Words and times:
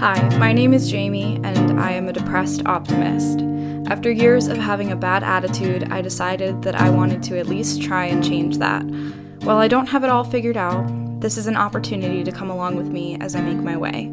Hi, 0.00 0.18
my 0.38 0.54
name 0.54 0.72
is 0.72 0.90
Jamie, 0.90 1.38
and 1.44 1.78
I 1.78 1.90
am 1.90 2.08
a 2.08 2.12
depressed 2.14 2.64
optimist. 2.64 3.40
After 3.92 4.10
years 4.10 4.48
of 4.48 4.56
having 4.56 4.90
a 4.90 4.96
bad 4.96 5.22
attitude, 5.22 5.92
I 5.92 6.00
decided 6.00 6.62
that 6.62 6.74
I 6.74 6.88
wanted 6.88 7.22
to 7.24 7.38
at 7.38 7.48
least 7.48 7.82
try 7.82 8.06
and 8.06 8.24
change 8.24 8.56
that. 8.56 8.80
While 9.42 9.58
I 9.58 9.68
don't 9.68 9.90
have 9.90 10.02
it 10.02 10.08
all 10.08 10.24
figured 10.24 10.56
out, 10.56 10.86
this 11.20 11.36
is 11.36 11.46
an 11.46 11.58
opportunity 11.58 12.24
to 12.24 12.32
come 12.32 12.48
along 12.48 12.76
with 12.76 12.86
me 12.86 13.18
as 13.20 13.36
I 13.36 13.42
make 13.42 13.58
my 13.58 13.76
way. 13.76 14.06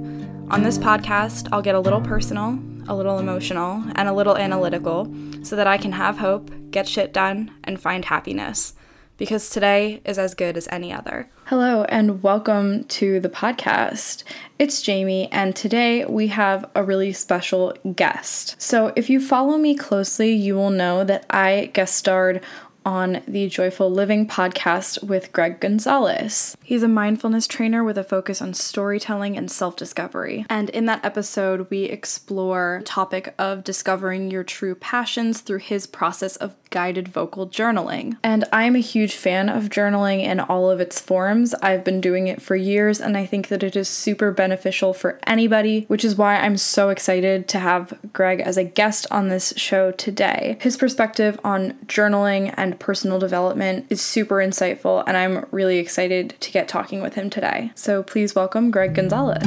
On 0.51 0.61
this 0.61 0.77
podcast, 0.77 1.47
I'll 1.53 1.61
get 1.61 1.75
a 1.75 1.79
little 1.79 2.01
personal, 2.01 2.59
a 2.89 2.93
little 2.93 3.17
emotional, 3.17 3.81
and 3.95 4.09
a 4.09 4.13
little 4.13 4.35
analytical 4.35 5.09
so 5.41 5.55
that 5.55 5.67
I 5.67 5.77
can 5.77 5.93
have 5.93 6.17
hope, 6.17 6.51
get 6.69 6.89
shit 6.89 7.13
done, 7.13 7.49
and 7.63 7.79
find 7.79 8.03
happiness 8.03 8.73
because 9.15 9.49
today 9.49 10.01
is 10.03 10.19
as 10.19 10.35
good 10.35 10.57
as 10.57 10.67
any 10.69 10.91
other. 10.91 11.29
Hello, 11.47 11.85
and 11.85 12.21
welcome 12.21 12.83
to 12.99 13.21
the 13.21 13.29
podcast. 13.29 14.23
It's 14.59 14.81
Jamie, 14.81 15.31
and 15.31 15.55
today 15.55 16.03
we 16.03 16.27
have 16.27 16.69
a 16.75 16.83
really 16.83 17.13
special 17.13 17.73
guest. 17.95 18.61
So, 18.61 18.91
if 18.97 19.09
you 19.09 19.21
follow 19.21 19.57
me 19.57 19.73
closely, 19.73 20.33
you 20.33 20.55
will 20.55 20.71
know 20.71 21.05
that 21.05 21.25
I 21.29 21.71
guest 21.73 21.95
starred 21.95 22.43
on 22.87 23.21
the 23.27 23.49
Joyful 23.49 23.91
Living 23.91 24.25
podcast 24.25 25.03
with 25.03 25.33
Greg 25.33 25.59
Gonzalez. 25.59 26.55
He's 26.63 26.83
a 26.83 26.87
mindfulness 26.87 27.45
trainer 27.45 27.83
with 27.83 27.97
a 27.97 28.03
focus 28.03 28.41
on 28.41 28.53
storytelling 28.53 29.35
and 29.35 29.51
self-discovery. 29.51 30.45
And 30.49 30.69
in 30.69 30.85
that 30.85 31.03
episode, 31.03 31.69
we 31.69 31.83
explore 31.83 32.77
the 32.79 32.85
topic 32.85 33.35
of 33.37 33.65
discovering 33.65 34.31
your 34.31 34.45
true 34.45 34.73
passions 34.73 35.41
through 35.41 35.59
his 35.59 35.85
process 35.85 36.37
of 36.37 36.55
guided 36.69 37.07
vocal 37.07 37.47
journaling. 37.47 38.17
And 38.23 38.45
I'm 38.51 38.75
a 38.75 38.79
huge 38.79 39.15
fan 39.15 39.49
of 39.49 39.65
journaling 39.65 40.21
in 40.21 40.39
all 40.39 40.69
of 40.69 40.79
its 40.79 40.99
forms. 40.99 41.53
I've 41.55 41.83
been 41.83 42.01
doing 42.01 42.27
it 42.27 42.41
for 42.41 42.55
years 42.55 42.99
and 42.99 43.17
I 43.17 43.25
think 43.25 43.47
that 43.49 43.63
it 43.63 43.75
is 43.75 43.87
super 43.87 44.31
beneficial 44.31 44.93
for 44.93 45.19
anybody, 45.25 45.85
which 45.87 46.05
is 46.05 46.15
why 46.15 46.37
I'm 46.37 46.57
so 46.57 46.89
excited 46.89 47.47
to 47.49 47.59
have 47.59 47.97
Greg 48.13 48.41
as 48.41 48.57
a 48.57 48.63
guest 48.63 49.07
on 49.11 49.27
this 49.27 49.53
show 49.57 49.91
today. 49.91 50.57
His 50.61 50.77
perspective 50.77 51.39
on 51.43 51.73
journaling 51.85 52.53
and 52.57 52.76
personal 52.79 53.19
development 53.19 53.85
is 53.89 54.01
super 54.01 54.35
insightful 54.35 55.03
and 55.07 55.17
I'm 55.17 55.45
really 55.51 55.77
excited 55.77 56.35
to 56.39 56.51
get 56.51 56.67
talking 56.67 57.01
with 57.01 57.15
him 57.15 57.29
today. 57.29 57.71
So 57.75 58.03
please 58.03 58.35
welcome 58.35 58.71
Greg 58.71 58.95
Gonzalez. 58.95 59.43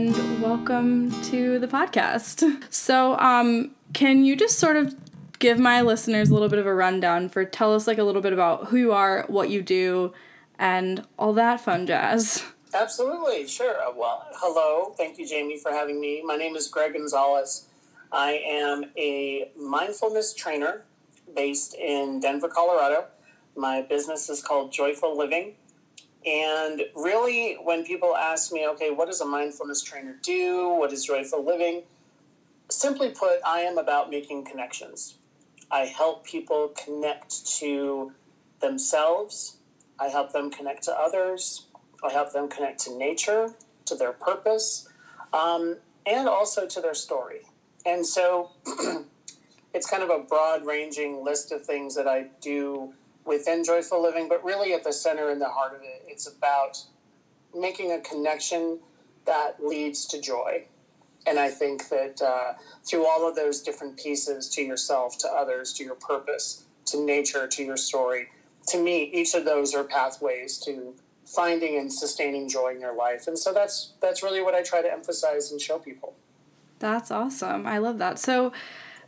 And 0.00 0.40
welcome 0.40 1.10
to 1.24 1.58
the 1.58 1.66
podcast. 1.66 2.72
So, 2.72 3.18
um, 3.18 3.72
can 3.92 4.24
you 4.24 4.36
just 4.36 4.58
sort 4.58 4.76
of 4.76 4.94
give 5.40 5.58
my 5.58 5.80
listeners 5.80 6.30
a 6.30 6.32
little 6.32 6.48
bit 6.48 6.60
of 6.60 6.66
a 6.66 6.72
rundown 6.72 7.28
for 7.28 7.44
tell 7.44 7.74
us 7.74 7.86
like 7.86 7.98
a 7.98 8.04
little 8.04 8.22
bit 8.22 8.32
about 8.32 8.68
who 8.68 8.76
you 8.76 8.92
are, 8.92 9.24
what 9.26 9.50
you 9.50 9.62
do, 9.62 10.12
and 10.58 11.04
all 11.18 11.32
that 11.32 11.60
fun 11.60 11.86
jazz? 11.86 12.44
Absolutely, 12.72 13.48
sure. 13.48 13.82
Uh, 13.82 13.92
well, 13.96 14.28
hello. 14.34 14.94
Thank 14.96 15.18
you, 15.18 15.26
Jamie, 15.26 15.58
for 15.58 15.72
having 15.72 16.00
me. 16.00 16.22
My 16.24 16.36
name 16.36 16.54
is 16.54 16.68
Greg 16.68 16.92
Gonzalez. 16.92 17.66
I 18.12 18.40
am 18.46 18.84
a 18.96 19.50
mindfulness 19.58 20.32
trainer 20.34 20.84
based 21.34 21.74
in 21.74 22.20
Denver, 22.20 22.48
Colorado. 22.48 23.06
My 23.56 23.82
business 23.82 24.28
is 24.28 24.40
called 24.40 24.72
Joyful 24.72 25.18
Living. 25.18 25.54
And 26.24 26.82
really, 26.94 27.54
when 27.54 27.84
people 27.84 28.14
ask 28.14 28.52
me, 28.52 28.68
okay, 28.68 28.90
what 28.90 29.06
does 29.06 29.20
a 29.20 29.26
mindfulness 29.26 29.82
trainer 29.82 30.16
do? 30.22 30.68
What 30.68 30.92
is 30.92 31.04
joyful 31.04 31.44
living? 31.44 31.82
Simply 32.70 33.10
put, 33.10 33.40
I 33.44 33.60
am 33.60 33.78
about 33.78 34.10
making 34.10 34.44
connections. 34.44 35.16
I 35.72 35.86
help 35.86 36.24
people 36.24 36.68
connect 36.68 37.46
to 37.58 38.12
themselves, 38.60 39.56
I 39.98 40.08
help 40.08 40.32
them 40.32 40.50
connect 40.50 40.82
to 40.84 40.92
others, 40.92 41.66
I 42.04 42.12
help 42.12 42.32
them 42.32 42.48
connect 42.48 42.80
to 42.80 42.96
nature, 42.96 43.54
to 43.86 43.94
their 43.94 44.12
purpose, 44.12 44.88
um, 45.32 45.76
and 46.06 46.28
also 46.28 46.66
to 46.66 46.80
their 46.80 46.94
story. 46.94 47.40
And 47.86 48.04
so 48.04 48.50
it's 49.74 49.88
kind 49.88 50.02
of 50.02 50.10
a 50.10 50.18
broad 50.18 50.64
ranging 50.64 51.24
list 51.24 51.52
of 51.52 51.64
things 51.64 51.94
that 51.94 52.06
I 52.06 52.26
do 52.40 52.92
within 53.24 53.64
joyful 53.64 54.02
living, 54.02 54.28
but 54.28 54.44
really 54.44 54.72
at 54.72 54.84
the 54.84 54.92
center 54.92 55.30
and 55.30 55.40
the 55.40 55.48
heart 55.48 55.74
of 55.74 55.82
it, 55.82 56.04
it's 56.06 56.26
about 56.26 56.82
making 57.54 57.92
a 57.92 58.00
connection 58.00 58.78
that 59.26 59.64
leads 59.64 60.06
to 60.06 60.20
joy. 60.20 60.64
And 61.26 61.38
I 61.38 61.50
think 61.50 61.88
that 61.90 62.20
uh, 62.22 62.54
through 62.84 63.06
all 63.06 63.28
of 63.28 63.36
those 63.36 63.60
different 63.60 63.98
pieces 63.98 64.48
to 64.50 64.62
yourself, 64.62 65.18
to 65.18 65.28
others, 65.28 65.72
to 65.74 65.84
your 65.84 65.94
purpose, 65.94 66.64
to 66.86 67.04
nature, 67.04 67.46
to 67.46 67.64
your 67.64 67.76
story, 67.76 68.28
to 68.68 68.82
me, 68.82 69.04
each 69.12 69.34
of 69.34 69.44
those 69.44 69.74
are 69.74 69.84
pathways 69.84 70.58
to 70.58 70.94
finding 71.34 71.78
and 71.78 71.92
sustaining 71.92 72.48
joy 72.48 72.74
in 72.74 72.80
your 72.80 72.94
life. 72.94 73.26
And 73.26 73.38
so 73.38 73.52
that's 73.52 73.92
that's 74.00 74.22
really 74.22 74.42
what 74.42 74.54
I 74.54 74.62
try 74.62 74.82
to 74.82 74.92
emphasize 74.92 75.50
and 75.52 75.60
show 75.60 75.78
people. 75.78 76.14
That's 76.78 77.10
awesome. 77.10 77.66
I 77.66 77.78
love 77.78 77.98
that. 77.98 78.18
So 78.18 78.52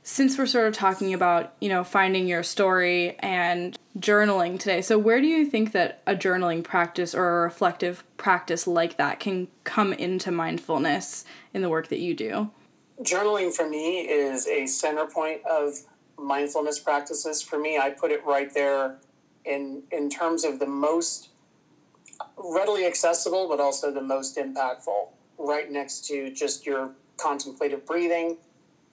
since 0.02 0.36
we're 0.36 0.46
sort 0.46 0.66
of 0.66 0.74
talking 0.74 1.14
about, 1.14 1.54
you 1.60 1.68
know, 1.68 1.84
finding 1.84 2.26
your 2.26 2.42
story 2.42 3.16
and 3.20 3.78
journaling 3.98 4.58
today, 4.58 4.82
so 4.82 4.98
where 4.98 5.20
do 5.20 5.26
you 5.26 5.46
think 5.46 5.72
that 5.72 6.02
a 6.06 6.14
journaling 6.14 6.62
practice 6.62 7.14
or 7.14 7.40
a 7.40 7.42
reflective 7.42 8.04
practice 8.16 8.66
like 8.66 8.96
that 8.98 9.20
can 9.20 9.48
come 9.64 9.92
into 9.92 10.30
mindfulness 10.30 11.24
in 11.54 11.62
the 11.62 11.68
work 11.68 11.88
that 11.88 12.00
you 12.00 12.14
do? 12.14 12.50
Journaling 13.00 13.54
for 13.54 13.68
me 13.68 14.00
is 14.00 14.46
a 14.46 14.66
center 14.66 15.06
point 15.06 15.40
of 15.46 15.74
mindfulness 16.18 16.78
practices. 16.78 17.40
For 17.42 17.58
me, 17.58 17.78
I 17.78 17.90
put 17.90 18.10
it 18.10 18.24
right 18.24 18.52
there 18.52 18.98
in 19.44 19.82
in 19.90 20.08
terms 20.08 20.44
of 20.44 20.58
the 20.58 20.66
most 20.66 21.30
readily 22.44 22.86
accessible 22.86 23.48
but 23.48 23.60
also 23.60 23.92
the 23.92 24.02
most 24.02 24.36
impactful, 24.36 25.08
right 25.38 25.70
next 25.70 26.06
to 26.08 26.30
just 26.32 26.66
your 26.66 26.92
contemplative 27.16 27.86
breathing, 27.86 28.38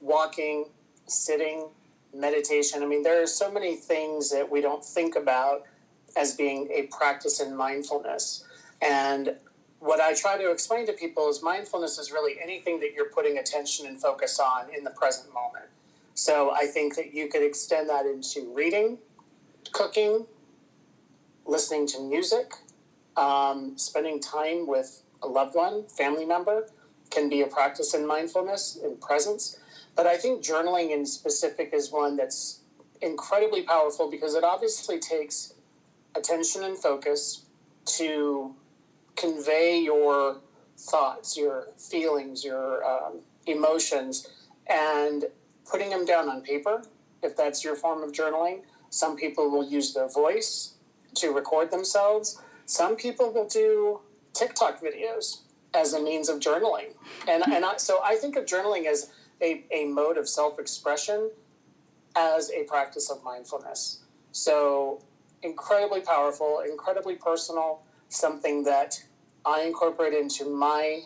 walking, 0.01 0.65
sitting, 1.07 1.67
meditation. 2.13 2.81
I 2.83 2.85
mean, 2.85 3.03
there 3.03 3.21
are 3.21 3.27
so 3.27 3.51
many 3.51 3.75
things 3.75 4.29
that 4.31 4.49
we 4.49 4.61
don't 4.61 4.83
think 4.83 5.15
about 5.15 5.63
as 6.17 6.35
being 6.35 6.69
a 6.71 6.83
practice 6.83 7.39
in 7.39 7.55
mindfulness. 7.55 8.43
And 8.81 9.35
what 9.79 9.99
I 9.99 10.13
try 10.13 10.37
to 10.37 10.51
explain 10.51 10.85
to 10.87 10.93
people 10.93 11.29
is 11.29 11.41
mindfulness 11.41 11.97
is 11.97 12.11
really 12.11 12.35
anything 12.41 12.79
that 12.79 12.93
you're 12.93 13.09
putting 13.09 13.37
attention 13.37 13.85
and 13.85 14.01
focus 14.01 14.39
on 14.39 14.73
in 14.75 14.83
the 14.83 14.89
present 14.91 15.33
moment. 15.33 15.65
So 16.13 16.51
I 16.51 16.65
think 16.65 16.95
that 16.95 17.13
you 17.13 17.29
could 17.29 17.43
extend 17.43 17.89
that 17.89 18.05
into 18.05 18.51
reading, 18.53 18.97
cooking, 19.71 20.25
listening 21.45 21.87
to 21.87 22.01
music, 22.01 22.53
um, 23.17 23.77
spending 23.77 24.19
time 24.19 24.67
with 24.67 25.03
a 25.21 25.27
loved 25.27 25.55
one, 25.55 25.87
family 25.87 26.25
member 26.25 26.67
can 27.09 27.29
be 27.29 27.41
a 27.41 27.47
practice 27.47 27.93
in 27.93 28.05
mindfulness, 28.05 28.77
in 28.83 28.97
presence. 28.97 29.59
But 29.95 30.07
I 30.07 30.17
think 30.17 30.43
journaling 30.43 30.91
in 30.91 31.05
specific 31.05 31.71
is 31.73 31.91
one 31.91 32.15
that's 32.15 32.61
incredibly 33.01 33.63
powerful 33.63 34.09
because 34.09 34.35
it 34.35 34.43
obviously 34.43 34.99
takes 34.99 35.53
attention 36.15 36.63
and 36.63 36.77
focus 36.77 37.45
to 37.85 38.55
convey 39.15 39.79
your 39.79 40.37
thoughts, 40.77 41.37
your 41.37 41.67
feelings, 41.77 42.43
your 42.43 42.83
um, 42.85 43.19
emotions, 43.45 44.27
and 44.67 45.25
putting 45.69 45.89
them 45.89 46.05
down 46.05 46.29
on 46.29 46.41
paper, 46.41 46.83
if 47.21 47.35
that's 47.35 47.63
your 47.63 47.75
form 47.75 48.03
of 48.03 48.11
journaling. 48.11 48.61
Some 48.89 49.15
people 49.15 49.49
will 49.49 49.67
use 49.67 49.93
their 49.93 50.09
voice 50.09 50.75
to 51.15 51.31
record 51.31 51.71
themselves. 51.71 52.41
Some 52.69 52.97
people 52.97 53.33
will 53.33 53.47
do 53.47 54.01
TikTok 54.35 54.79
videos 54.79 55.41
as 55.73 55.93
a 55.93 55.99
means 55.99 56.29
of 56.29 56.39
journaling. 56.39 56.93
And, 57.27 57.43
and 57.51 57.65
I, 57.65 57.77
so 57.77 57.99
I 58.03 58.15
think 58.15 58.35
of 58.35 58.45
journaling 58.45 58.85
as 58.85 59.11
a, 59.41 59.65
a 59.71 59.85
mode 59.85 60.17
of 60.17 60.29
self 60.29 60.59
expression 60.59 61.31
as 62.15 62.51
a 62.51 62.65
practice 62.65 63.09
of 63.09 63.23
mindfulness. 63.23 64.03
So, 64.33 65.01
incredibly 65.41 66.01
powerful, 66.01 66.59
incredibly 66.59 67.15
personal, 67.15 67.81
something 68.09 68.65
that 68.65 69.03
I 69.43 69.63
incorporate 69.63 70.13
into 70.13 70.45
my 70.45 71.01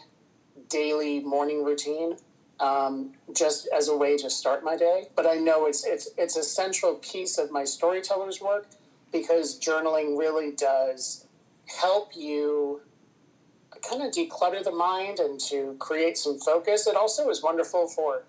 daily 0.67 1.21
morning 1.21 1.63
routine. 1.63 2.17
Um, 2.59 3.13
just 3.33 3.67
as 3.75 3.87
a 3.87 3.97
way 3.97 4.15
to 4.17 4.29
start 4.29 4.63
my 4.63 4.77
day, 4.77 5.07
but 5.15 5.25
I 5.25 5.35
know 5.35 5.65
it's 5.65 5.85
it's 5.85 6.09
it's 6.17 6.37
a 6.37 6.43
central 6.43 6.95
piece 6.95 7.37
of 7.37 7.51
my 7.51 7.63
storyteller's 7.63 8.39
work 8.39 8.67
because 9.11 9.59
journaling 9.59 10.17
really 10.17 10.51
does 10.51 11.22
help 11.67 12.15
you 12.15 12.81
kind 13.89 14.01
of 14.01 14.11
declutter 14.11 14.63
the 14.63 14.71
mind 14.71 15.19
and 15.19 15.39
to 15.39 15.75
create 15.79 16.17
some 16.17 16.39
focus. 16.39 16.87
It 16.87 16.95
also 16.95 17.29
is 17.29 17.43
wonderful 17.43 17.87
for 17.87 18.23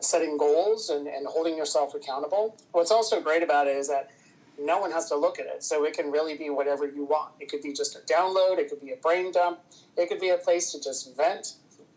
setting 0.00 0.36
goals 0.36 0.90
and, 0.90 1.06
and 1.06 1.26
holding 1.26 1.56
yourself 1.56 1.94
accountable. 1.94 2.56
What's 2.72 2.90
also 2.90 3.20
great 3.20 3.42
about 3.42 3.66
it 3.66 3.76
is 3.76 3.88
that 3.88 4.10
no 4.58 4.78
one 4.78 4.92
has 4.92 5.08
to 5.08 5.16
look 5.16 5.40
at 5.40 5.46
it. 5.46 5.64
So 5.64 5.84
it 5.84 5.94
can 5.94 6.10
really 6.10 6.36
be 6.36 6.50
whatever 6.50 6.86
you 6.86 7.04
want. 7.04 7.32
It 7.40 7.48
could 7.48 7.62
be 7.62 7.72
just 7.72 7.96
a 7.96 8.00
download, 8.00 8.58
it 8.58 8.68
could 8.68 8.80
be 8.80 8.92
a 8.92 8.96
brain 8.96 9.32
dump, 9.32 9.60
it 9.96 10.08
could 10.08 10.20
be 10.20 10.28
a 10.28 10.36
place 10.36 10.70
to 10.72 10.80
just 10.80 11.16
vent. 11.16 11.54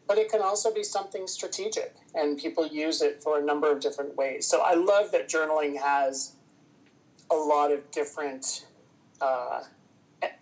but 0.08 0.18
it 0.18 0.32
can 0.32 0.42
also 0.42 0.74
be 0.74 0.84
something 0.84 1.28
strategic, 1.28 1.94
and 2.16 2.38
people 2.38 2.66
use 2.66 3.02
it 3.02 3.22
for 3.22 3.38
a 3.38 3.44
number 3.44 3.72
of 3.72 3.80
different 3.82 4.16
ways. 4.16 4.48
So 4.48 4.62
I 4.62 4.74
love 4.74 5.12
that 5.12 5.28
journaling 5.28 5.78
has 5.78 6.34
a 7.30 7.36
lot 7.36 7.72
of 7.72 7.92
different 7.92 8.66
uh, 9.20 9.64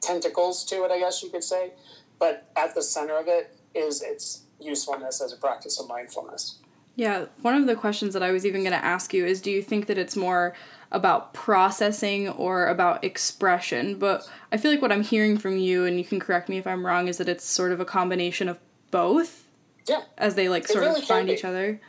tentacles 0.01 0.63
to 0.65 0.83
it, 0.83 0.91
I 0.91 0.99
guess 0.99 1.21
you 1.23 1.29
could 1.29 1.43
say. 1.43 1.71
But 2.19 2.49
at 2.55 2.75
the 2.75 2.81
center 2.81 3.17
of 3.17 3.27
it 3.27 3.57
is 3.73 4.01
its 4.01 4.43
usefulness 4.59 5.21
as 5.21 5.33
a 5.33 5.37
practice 5.37 5.79
of 5.79 5.87
mindfulness. 5.87 6.59
Yeah, 6.95 7.25
one 7.41 7.55
of 7.55 7.67
the 7.67 7.75
questions 7.75 8.13
that 8.13 8.23
I 8.23 8.31
was 8.31 8.45
even 8.45 8.61
going 8.61 8.71
to 8.71 8.83
ask 8.83 9.13
you 9.13 9.25
is 9.25 9.41
do 9.41 9.51
you 9.51 9.61
think 9.61 9.87
that 9.87 9.97
it's 9.97 10.15
more 10.15 10.55
about 10.91 11.33
processing 11.33 12.29
or 12.29 12.67
about 12.67 13.03
expression? 13.03 13.99
But 13.99 14.29
I 14.51 14.57
feel 14.57 14.71
like 14.71 14.81
what 14.81 14.93
I'm 14.93 15.03
hearing 15.03 15.37
from 15.37 15.57
you, 15.57 15.85
and 15.85 15.97
you 15.97 16.05
can 16.05 16.21
correct 16.21 16.47
me 16.47 16.57
if 16.57 16.65
I'm 16.65 16.85
wrong, 16.85 17.09
is 17.09 17.17
that 17.17 17.27
it's 17.27 17.43
sort 17.43 17.73
of 17.73 17.81
a 17.81 17.85
combination 17.85 18.47
of 18.47 18.59
both. 18.91 19.45
Yeah. 19.89 20.03
As 20.17 20.35
they 20.35 20.47
like 20.47 20.67
sort 20.67 20.85
really 20.85 21.01
of 21.01 21.07
find 21.07 21.29
each 21.29 21.43
other. 21.43 21.81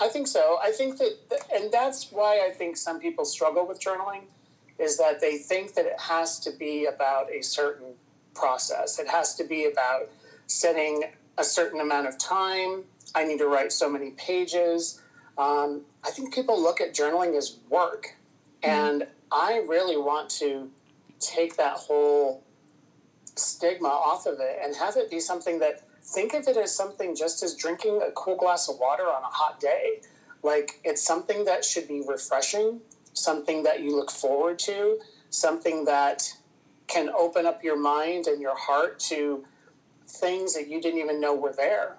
I 0.00 0.08
think 0.08 0.28
so. 0.28 0.58
I 0.62 0.72
think 0.72 0.98
that, 0.98 1.16
and 1.52 1.72
that's 1.72 2.12
why 2.12 2.46
I 2.46 2.50
think 2.50 2.76
some 2.76 3.00
people 3.00 3.24
struggle 3.24 3.66
with 3.66 3.80
journaling, 3.80 4.24
is 4.80 4.96
that 4.98 5.20
they 5.20 5.36
think 5.36 5.74
that 5.74 5.86
it 5.86 6.00
has 6.00 6.40
to 6.40 6.50
be 6.50 6.86
about 6.86 7.30
a 7.30 7.42
certain 7.42 7.94
process. 8.34 8.98
It 8.98 9.08
has 9.08 9.34
to 9.36 9.44
be 9.44 9.66
about 9.66 10.08
setting 10.46 11.04
a 11.36 11.44
certain 11.44 11.80
amount 11.80 12.06
of 12.06 12.18
time. 12.18 12.84
I 13.14 13.24
need 13.24 13.38
to 13.38 13.46
write 13.46 13.72
so 13.72 13.90
many 13.90 14.10
pages. 14.12 15.00
Um, 15.36 15.82
I 16.04 16.10
think 16.10 16.34
people 16.34 16.60
look 16.60 16.80
at 16.80 16.94
journaling 16.94 17.36
as 17.36 17.58
work. 17.68 18.14
Mm-hmm. 18.62 18.70
And 18.70 19.06
I 19.30 19.64
really 19.68 19.96
want 19.96 20.30
to 20.40 20.70
take 21.18 21.56
that 21.56 21.74
whole 21.74 22.42
stigma 23.36 23.88
off 23.88 24.26
of 24.26 24.40
it 24.40 24.58
and 24.62 24.74
have 24.76 24.96
it 24.96 25.10
be 25.10 25.20
something 25.20 25.58
that 25.60 25.82
think 26.02 26.34
of 26.34 26.46
it 26.48 26.56
as 26.56 26.74
something 26.74 27.14
just 27.14 27.42
as 27.42 27.54
drinking 27.54 28.00
a 28.06 28.10
cool 28.12 28.36
glass 28.36 28.68
of 28.68 28.78
water 28.78 29.04
on 29.04 29.22
a 29.22 29.26
hot 29.26 29.60
day. 29.60 30.00
Like 30.42 30.80
it's 30.84 31.02
something 31.02 31.44
that 31.44 31.64
should 31.64 31.86
be 31.86 32.02
refreshing, 32.06 32.80
something 33.12 33.62
that 33.64 33.82
you 33.82 33.96
look 33.96 34.10
forward 34.10 34.58
to, 34.60 34.98
something 35.30 35.84
that 35.84 36.32
can 36.86 37.08
open 37.10 37.46
up 37.46 37.62
your 37.62 37.78
mind 37.78 38.26
and 38.26 38.40
your 38.40 38.56
heart 38.56 38.98
to 38.98 39.44
things 40.08 40.54
that 40.54 40.68
you 40.68 40.80
didn't 40.80 41.00
even 41.00 41.20
know 41.20 41.34
were 41.34 41.52
there. 41.52 41.96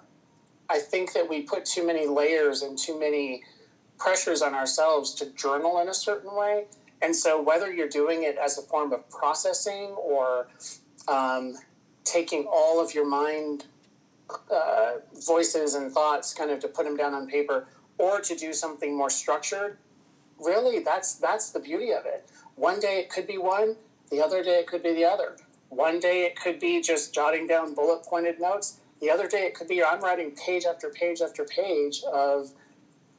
I 0.68 0.78
think 0.78 1.12
that 1.14 1.28
we 1.28 1.42
put 1.42 1.64
too 1.64 1.86
many 1.86 2.06
layers 2.06 2.62
and 2.62 2.78
too 2.78 2.98
many 2.98 3.42
pressures 3.98 4.42
on 4.42 4.54
ourselves 4.54 5.14
to 5.14 5.30
journal 5.30 5.80
in 5.80 5.88
a 5.88 5.94
certain 5.94 6.34
way. 6.34 6.66
And 7.00 7.14
so, 7.14 7.40
whether 7.42 7.72
you're 7.72 7.88
doing 7.88 8.22
it 8.22 8.36
as 8.36 8.58
a 8.58 8.62
form 8.62 8.92
of 8.92 9.08
processing 9.10 9.90
or 9.90 10.48
um, 11.08 11.54
taking 12.04 12.46
all 12.50 12.80
of 12.80 12.94
your 12.94 13.06
mind 13.06 13.66
uh, 14.50 14.92
voices 15.26 15.74
and 15.74 15.92
thoughts 15.92 16.32
kind 16.32 16.50
of 16.50 16.60
to 16.60 16.68
put 16.68 16.84
them 16.84 16.96
down 16.96 17.12
on 17.12 17.26
paper 17.26 17.66
or 17.98 18.20
to 18.20 18.34
do 18.34 18.52
something 18.52 18.96
more 18.96 19.10
structured 19.10 19.78
really 20.44 20.80
that's 20.80 21.14
that's 21.14 21.50
the 21.50 21.60
beauty 21.60 21.92
of 21.92 22.04
it. 22.06 22.28
One 22.56 22.80
day 22.80 22.98
it 22.98 23.10
could 23.10 23.26
be 23.26 23.38
one 23.38 23.76
the 24.10 24.20
other 24.20 24.42
day 24.42 24.58
it 24.60 24.66
could 24.66 24.82
be 24.82 24.92
the 24.92 25.04
other. 25.04 25.36
One 25.68 26.00
day 26.00 26.24
it 26.24 26.36
could 26.36 26.60
be 26.60 26.82
just 26.82 27.14
jotting 27.14 27.46
down 27.46 27.74
bullet 27.74 28.04
pointed 28.04 28.40
notes. 28.40 28.78
The 29.00 29.10
other 29.10 29.26
day 29.26 29.44
it 29.44 29.54
could 29.54 29.68
be 29.68 29.82
i'm 29.82 30.00
writing 30.00 30.32
page 30.32 30.64
after 30.64 30.90
page 30.90 31.20
after 31.20 31.44
page 31.44 32.02
of 32.12 32.50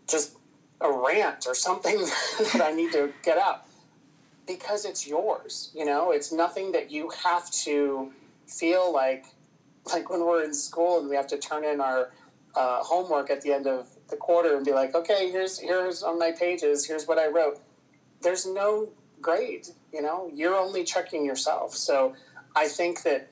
just 0.07 0.37
a 0.81 0.91
rant 0.91 1.45
or 1.47 1.55
something 1.55 1.97
that 2.53 2.61
i 2.61 2.71
need 2.71 2.91
to 2.93 3.11
get 3.23 3.37
out. 3.37 3.65
Because 4.45 4.85
it's 4.85 5.07
yours 5.07 5.71
you 5.73 5.85
know? 5.85 6.11
It's 6.11 6.31
nothing 6.31 6.71
that 6.73 6.91
you 6.91 7.09
have 7.23 7.49
to 7.51 8.11
feel 8.47 8.93
like 8.93 9.25
like 9.91 10.09
when 10.09 10.21
we're 10.25 10.43
in 10.43 10.53
school 10.53 10.99
and 10.99 11.09
we 11.09 11.15
have 11.15 11.27
to 11.27 11.37
turn 11.37 11.63
in 11.65 11.81
our 11.81 12.11
uh, 12.55 12.83
homework 12.83 13.29
at 13.29 13.41
the 13.41 13.51
end 13.51 13.67
of 13.67 13.87
the 14.09 14.15
quarter 14.15 14.55
and 14.55 14.65
be 14.65 14.73
like, 14.73 14.95
okay, 14.95 15.31
here's 15.31 15.57
here's 15.59 16.03
on 16.03 16.19
my 16.19 16.31
pages, 16.31 16.85
here's 16.85 17.07
what 17.07 17.17
I 17.17 17.27
wrote. 17.27 17.59
There's 18.21 18.45
no 18.45 18.89
grade, 19.21 19.67
you 19.91 20.01
know. 20.01 20.29
You're 20.33 20.55
only 20.55 20.83
checking 20.83 21.25
yourself. 21.25 21.75
So 21.75 22.15
I 22.55 22.67
think 22.67 23.03
that 23.03 23.29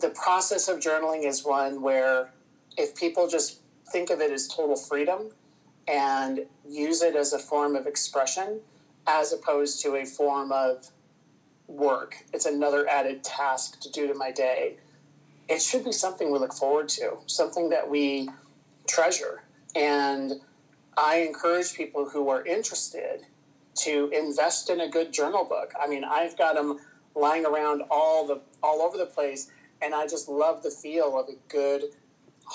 the 0.00 0.10
process 0.10 0.68
of 0.68 0.80
journaling 0.80 1.26
is 1.26 1.44
one 1.44 1.82
where 1.82 2.30
if 2.76 2.96
people 2.96 3.28
just 3.28 3.60
think 3.92 4.10
of 4.10 4.20
it 4.20 4.32
as 4.32 4.48
total 4.48 4.76
freedom 4.76 5.30
and 5.86 6.46
use 6.68 7.02
it 7.02 7.14
as 7.14 7.32
a 7.32 7.38
form 7.38 7.76
of 7.76 7.86
expression 7.86 8.60
as 9.06 9.32
opposed 9.32 9.82
to 9.82 9.96
a 9.96 10.04
form 10.04 10.50
of 10.50 10.90
work. 11.68 12.24
It's 12.32 12.46
another 12.46 12.88
added 12.88 13.22
task 13.22 13.80
to 13.80 13.90
do 13.90 14.06
to 14.08 14.14
my 14.14 14.30
day 14.30 14.78
it 15.48 15.60
should 15.60 15.84
be 15.84 15.92
something 15.92 16.32
we 16.32 16.38
look 16.38 16.54
forward 16.54 16.88
to, 16.90 17.18
something 17.26 17.70
that 17.70 17.88
we 17.88 18.28
treasure. 18.86 19.42
And 19.74 20.34
I 20.96 21.16
encourage 21.16 21.74
people 21.74 22.08
who 22.08 22.28
are 22.28 22.44
interested 22.46 23.26
to 23.76 24.10
invest 24.12 24.70
in 24.70 24.80
a 24.80 24.88
good 24.88 25.12
journal 25.12 25.44
book. 25.44 25.72
I 25.80 25.88
mean, 25.88 26.04
I've 26.04 26.38
got 26.38 26.54
them 26.54 26.78
lying 27.14 27.44
around 27.44 27.82
all 27.90 28.26
the 28.26 28.40
all 28.62 28.82
over 28.82 28.96
the 28.96 29.06
place, 29.06 29.50
and 29.82 29.94
I 29.94 30.06
just 30.06 30.28
love 30.28 30.62
the 30.62 30.70
feel 30.70 31.18
of 31.18 31.28
a 31.28 31.36
good 31.48 31.84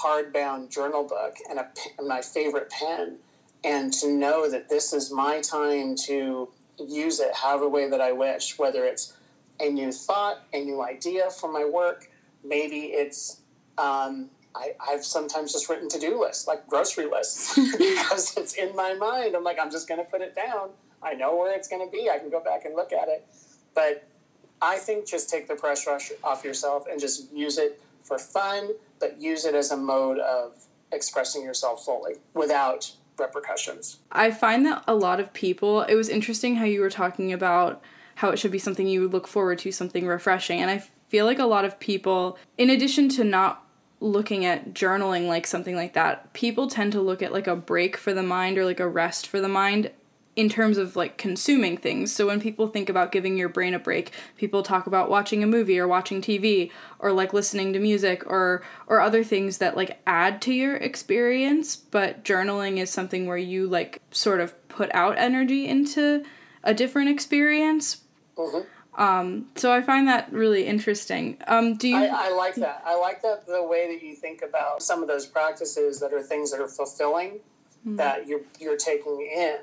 hardbound 0.04 0.70
journal 0.70 1.04
book 1.04 1.36
and 1.50 1.60
a 1.60 1.70
my 2.02 2.22
favorite 2.22 2.70
pen, 2.70 3.18
and 3.64 3.92
to 3.94 4.12
know 4.12 4.50
that 4.50 4.70
this 4.70 4.94
is 4.94 5.12
my 5.12 5.42
time 5.42 5.96
to 6.06 6.50
use 6.78 7.20
it 7.20 7.36
however 7.36 7.68
way 7.68 7.90
that 7.90 8.00
I 8.00 8.14
wish, 8.14 8.58
whether 8.58 8.86
it's 8.86 9.14
a 9.60 9.70
new 9.70 9.92
thought, 9.92 10.44
a 10.54 10.64
new 10.64 10.82
idea 10.82 11.30
for 11.30 11.52
my 11.52 11.66
work, 11.66 12.10
maybe 12.44 12.94
it's 12.94 13.42
um, 13.78 14.30
I, 14.60 14.92
have 14.92 15.06
sometimes 15.06 15.54
just 15.54 15.70
written 15.70 15.88
to 15.90 16.00
do 16.00 16.20
lists, 16.20 16.48
like 16.48 16.68
grocery 16.68 17.06
lists, 17.06 17.56
because 17.78 18.36
it's 18.38 18.54
in 18.54 18.76
my 18.76 18.94
mind. 18.94 19.36
I'm 19.36 19.44
like, 19.44 19.58
I'm 19.60 19.72
just 19.72 19.88
going 19.88 20.04
to 20.04 20.10
put 20.10 20.22
it 20.22 20.36
down. 20.36 20.70
I 21.02 21.14
know 21.14 21.36
where 21.38 21.56
it's 21.56 21.68
going 21.68 21.86
to 21.86 21.92
be. 21.92 22.10
I 22.10 22.20
can 22.20 22.30
go 22.30 22.44
back 22.44 22.66
and 22.66 22.76
look 22.76 22.92
at 22.92 23.08
it. 23.08 23.26
But 23.74 24.08
I 24.62 24.78
think 24.78 25.08
just 25.08 25.30
take 25.30 25.48
the 25.48 25.56
pressure 25.56 25.98
off 26.24 26.44
yourself 26.44 26.86
and 26.90 27.00
just 27.00 27.32
use 27.32 27.58
it 27.58 27.82
for 28.04 28.18
fun, 28.18 28.70
but 29.00 29.22
use 29.22 29.46
it 29.46 29.56
as 29.56 29.72
a 29.72 29.78
mode 29.78 30.20
of 30.20 30.66
expressing 30.92 31.44
yourself 31.44 31.86
fully 31.86 32.16
without 32.34 32.92
repercussions. 33.18 34.00
I 34.12 34.32
find 34.32 34.66
that 34.66 34.84
a 34.88 34.96
lot 34.96 35.20
of 35.20 35.34
people, 35.34 35.84
it 35.84 35.96
was 35.96 36.10
interesting 36.10 36.56
how 36.56 36.66
you 36.66 36.82
were 36.82 36.90
talking 36.90 37.32
about 37.32 37.82
how 38.16 38.30
it 38.30 38.40
should 38.40 38.52
be 38.52 38.60
something 38.60 38.88
you 38.88 39.08
look 39.08 39.28
forward 39.28 39.60
to, 39.60 39.72
something 39.72 40.06
refreshing. 40.06 40.60
And 40.60 40.70
I 40.70 40.84
feel 41.08 41.26
like 41.26 41.40
a 41.40 41.46
lot 41.46 41.64
of 41.64 41.80
people, 41.80 42.38
in 42.58 42.70
addition 42.70 43.08
to 43.10 43.24
not 43.24 43.66
looking 44.02 44.46
at 44.46 44.74
journaling 44.74 45.28
like 45.28 45.46
something 45.46 45.76
like 45.76 45.94
that, 45.94 46.34
people 46.34 46.68
tend 46.68 46.92
to 46.94 47.02
look 47.02 47.22
at 47.22 47.34
like 47.34 47.48
a 47.48 47.56
break 47.56 47.98
for 47.98 48.14
the 48.14 48.24
mind 48.24 48.58
or 48.58 48.66
like 48.66 48.80
a 48.80 48.88
rest 48.88 49.28
for 49.28 49.42
the 49.42 49.50
mind 49.50 49.92
in 50.36 50.48
terms 50.48 50.78
of 50.78 50.96
like 50.96 51.18
consuming 51.18 51.76
things. 51.76 52.14
So 52.14 52.28
when 52.28 52.40
people 52.40 52.68
think 52.68 52.88
about 52.88 53.12
giving 53.12 53.36
your 53.38 53.50
brain 53.50 53.74
a 53.74 53.80
break, 53.80 54.14
people 54.38 54.64
talk 54.64 54.88
about 54.88 55.10
watching 55.10 55.44
a 55.44 55.48
movie 55.48 55.78
or 55.78 55.86
watching 55.86 56.22
TV 56.22 56.72
or 57.00 57.12
like 57.12 57.34
listening 57.34 57.74
to 57.74 57.80
music 57.80 58.24
or 58.26 58.64
or 58.88 59.02
other 59.02 59.22
things 59.22 59.58
that 59.58 59.76
like 59.76 60.00
add 60.08 60.42
to 60.44 60.54
your 60.54 60.78
experience, 60.78 61.76
but 61.76 62.24
journaling 62.24 62.78
is 62.78 62.90
something 62.90 63.28
where 63.28 63.38
you 63.38 63.68
like 63.68 64.02
sort 64.12 64.40
of 64.40 64.56
put 64.70 64.90
out 64.96 65.18
energy 65.18 65.68
into 65.68 66.24
a 66.64 66.74
different 66.74 67.10
experience. 67.10 68.04
Mm-hmm. 68.38 68.62
Um, 69.00 69.48
so 69.56 69.72
I 69.72 69.82
find 69.82 70.10
that 70.10 70.32
really 70.32 70.66
interesting. 70.66 71.38
Um, 71.48 71.76
do 71.76 71.88
you? 71.88 71.96
I, 71.96 72.28
I, 72.28 72.36
like 72.36 72.56
that. 72.56 72.84
I 72.86 73.00
like 73.00 73.22
that 73.22 73.48
the 73.48 73.64
way 73.64 73.94
that 73.94 74.06
you 74.06 74.14
think 74.14 74.42
about 74.42 74.84
some 74.84 75.02
of 75.02 75.08
those 75.08 75.26
practices 75.26 76.02
that 76.02 76.14
are 76.14 76.22
things 76.22 76.52
that 76.52 76.60
are 76.60 76.68
fulfilling 76.68 77.40
mm-hmm. 77.80 77.96
that 77.96 78.28
you're 78.28 78.42
you're 78.60 78.78
taking 78.78 79.22
in, 79.34 79.58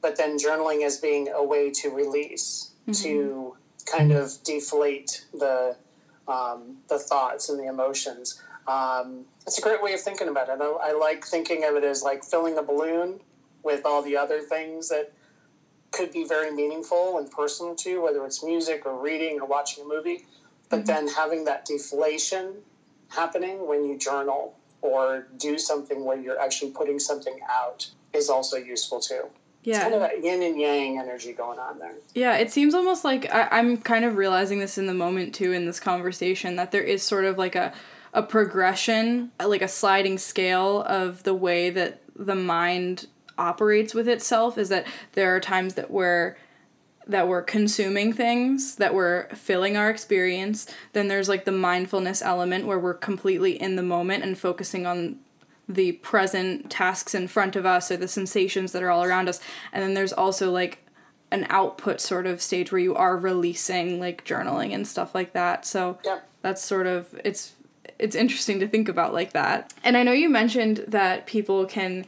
but 0.00 0.16
then 0.16 0.38
journaling 0.38 0.84
as 0.86 0.96
being 0.96 1.28
a 1.28 1.44
way 1.44 1.70
to 1.70 1.90
release, 1.90 2.72
mm-hmm. 2.88 3.02
to 3.02 3.56
kind 3.84 4.10
of 4.10 4.32
deflate 4.42 5.26
the 5.34 5.76
um, 6.26 6.78
the 6.88 6.98
thoughts 6.98 7.50
and 7.50 7.58
the 7.58 7.66
emotions. 7.66 8.42
Um, 8.66 9.26
it's 9.46 9.58
a 9.58 9.62
great 9.62 9.82
way 9.82 9.92
of 9.92 10.00
thinking 10.00 10.28
about 10.28 10.48
it. 10.48 10.60
I, 10.60 10.90
I 10.90 10.92
like 10.92 11.26
thinking 11.26 11.64
of 11.64 11.76
it 11.76 11.84
as 11.84 12.02
like 12.02 12.24
filling 12.24 12.56
a 12.56 12.62
balloon 12.62 13.20
with 13.62 13.84
all 13.84 14.02
the 14.02 14.16
other 14.16 14.40
things 14.40 14.88
that 14.88 15.12
could 15.92 16.12
be 16.12 16.24
very 16.24 16.52
meaningful 16.52 17.18
and 17.18 17.30
personal 17.30 17.74
to, 17.76 17.90
you, 17.90 18.02
whether 18.02 18.24
it's 18.24 18.44
music 18.44 18.84
or 18.84 19.00
reading 19.00 19.40
or 19.40 19.46
watching 19.46 19.84
a 19.84 19.86
movie. 19.86 20.26
But 20.68 20.78
mm-hmm. 20.78 20.86
then 20.86 21.08
having 21.08 21.44
that 21.44 21.64
deflation 21.64 22.54
happening 23.08 23.66
when 23.66 23.84
you 23.84 23.96
journal 23.96 24.56
or 24.82 25.28
do 25.38 25.58
something 25.58 26.04
where 26.04 26.20
you're 26.20 26.40
actually 26.40 26.70
putting 26.72 26.98
something 26.98 27.38
out 27.48 27.90
is 28.12 28.28
also 28.28 28.56
useful 28.56 29.00
too. 29.00 29.22
Yeah. 29.62 29.74
It's 29.74 29.82
kind 29.82 29.94
of 29.94 30.00
that 30.00 30.22
yin 30.22 30.42
and 30.42 30.60
yang 30.60 30.98
energy 30.98 31.32
going 31.32 31.58
on 31.58 31.78
there. 31.80 31.94
Yeah, 32.14 32.36
it 32.36 32.52
seems 32.52 32.72
almost 32.72 33.04
like 33.04 33.32
I, 33.34 33.48
I'm 33.50 33.78
kind 33.78 34.04
of 34.04 34.16
realizing 34.16 34.60
this 34.60 34.78
in 34.78 34.86
the 34.86 34.94
moment 34.94 35.34
too 35.34 35.52
in 35.52 35.66
this 35.66 35.80
conversation 35.80 36.54
that 36.56 36.70
there 36.70 36.82
is 36.82 37.02
sort 37.02 37.24
of 37.24 37.36
like 37.36 37.56
a 37.56 37.72
a 38.12 38.22
progression, 38.22 39.30
like 39.44 39.60
a 39.60 39.68
sliding 39.68 40.16
scale 40.18 40.82
of 40.82 41.22
the 41.24 41.34
way 41.34 41.68
that 41.68 42.00
the 42.14 42.34
mind 42.34 43.08
operates 43.38 43.94
with 43.94 44.08
itself 44.08 44.58
is 44.58 44.68
that 44.68 44.86
there 45.12 45.34
are 45.34 45.40
times 45.40 45.74
that 45.74 45.90
we're 45.90 46.36
that 47.08 47.28
we're 47.28 47.42
consuming 47.42 48.12
things, 48.12 48.74
that 48.76 48.92
we're 48.92 49.28
filling 49.28 49.76
our 49.76 49.88
experience. 49.88 50.66
Then 50.92 51.06
there's 51.06 51.28
like 51.28 51.44
the 51.44 51.52
mindfulness 51.52 52.20
element 52.20 52.66
where 52.66 52.80
we're 52.80 52.94
completely 52.94 53.60
in 53.60 53.76
the 53.76 53.82
moment 53.82 54.24
and 54.24 54.36
focusing 54.36 54.86
on 54.86 55.20
the 55.68 55.92
present 55.92 56.68
tasks 56.68 57.14
in 57.14 57.28
front 57.28 57.54
of 57.54 57.64
us 57.64 57.90
or 57.92 57.96
the 57.96 58.08
sensations 58.08 58.72
that 58.72 58.82
are 58.82 58.90
all 58.90 59.04
around 59.04 59.28
us. 59.28 59.40
And 59.72 59.84
then 59.84 59.94
there's 59.94 60.12
also 60.12 60.50
like 60.50 60.84
an 61.30 61.46
output 61.48 62.00
sort 62.00 62.26
of 62.26 62.40
stage 62.42 62.70
where 62.72 62.80
you 62.80 62.94
are 62.94 63.16
releasing 63.16 64.00
like 64.00 64.24
journaling 64.24 64.74
and 64.74 64.86
stuff 64.86 65.14
like 65.14 65.32
that. 65.32 65.64
So 65.64 65.98
Yep. 66.04 66.28
that's 66.42 66.62
sort 66.62 66.86
of 66.88 67.08
it's 67.24 67.52
it's 67.98 68.16
interesting 68.16 68.60
to 68.60 68.68
think 68.68 68.88
about 68.88 69.12
like 69.14 69.32
that. 69.32 69.72
And 69.84 69.96
I 69.96 70.02
know 70.02 70.12
you 70.12 70.28
mentioned 70.28 70.84
that 70.88 71.26
people 71.26 71.66
can 71.66 72.04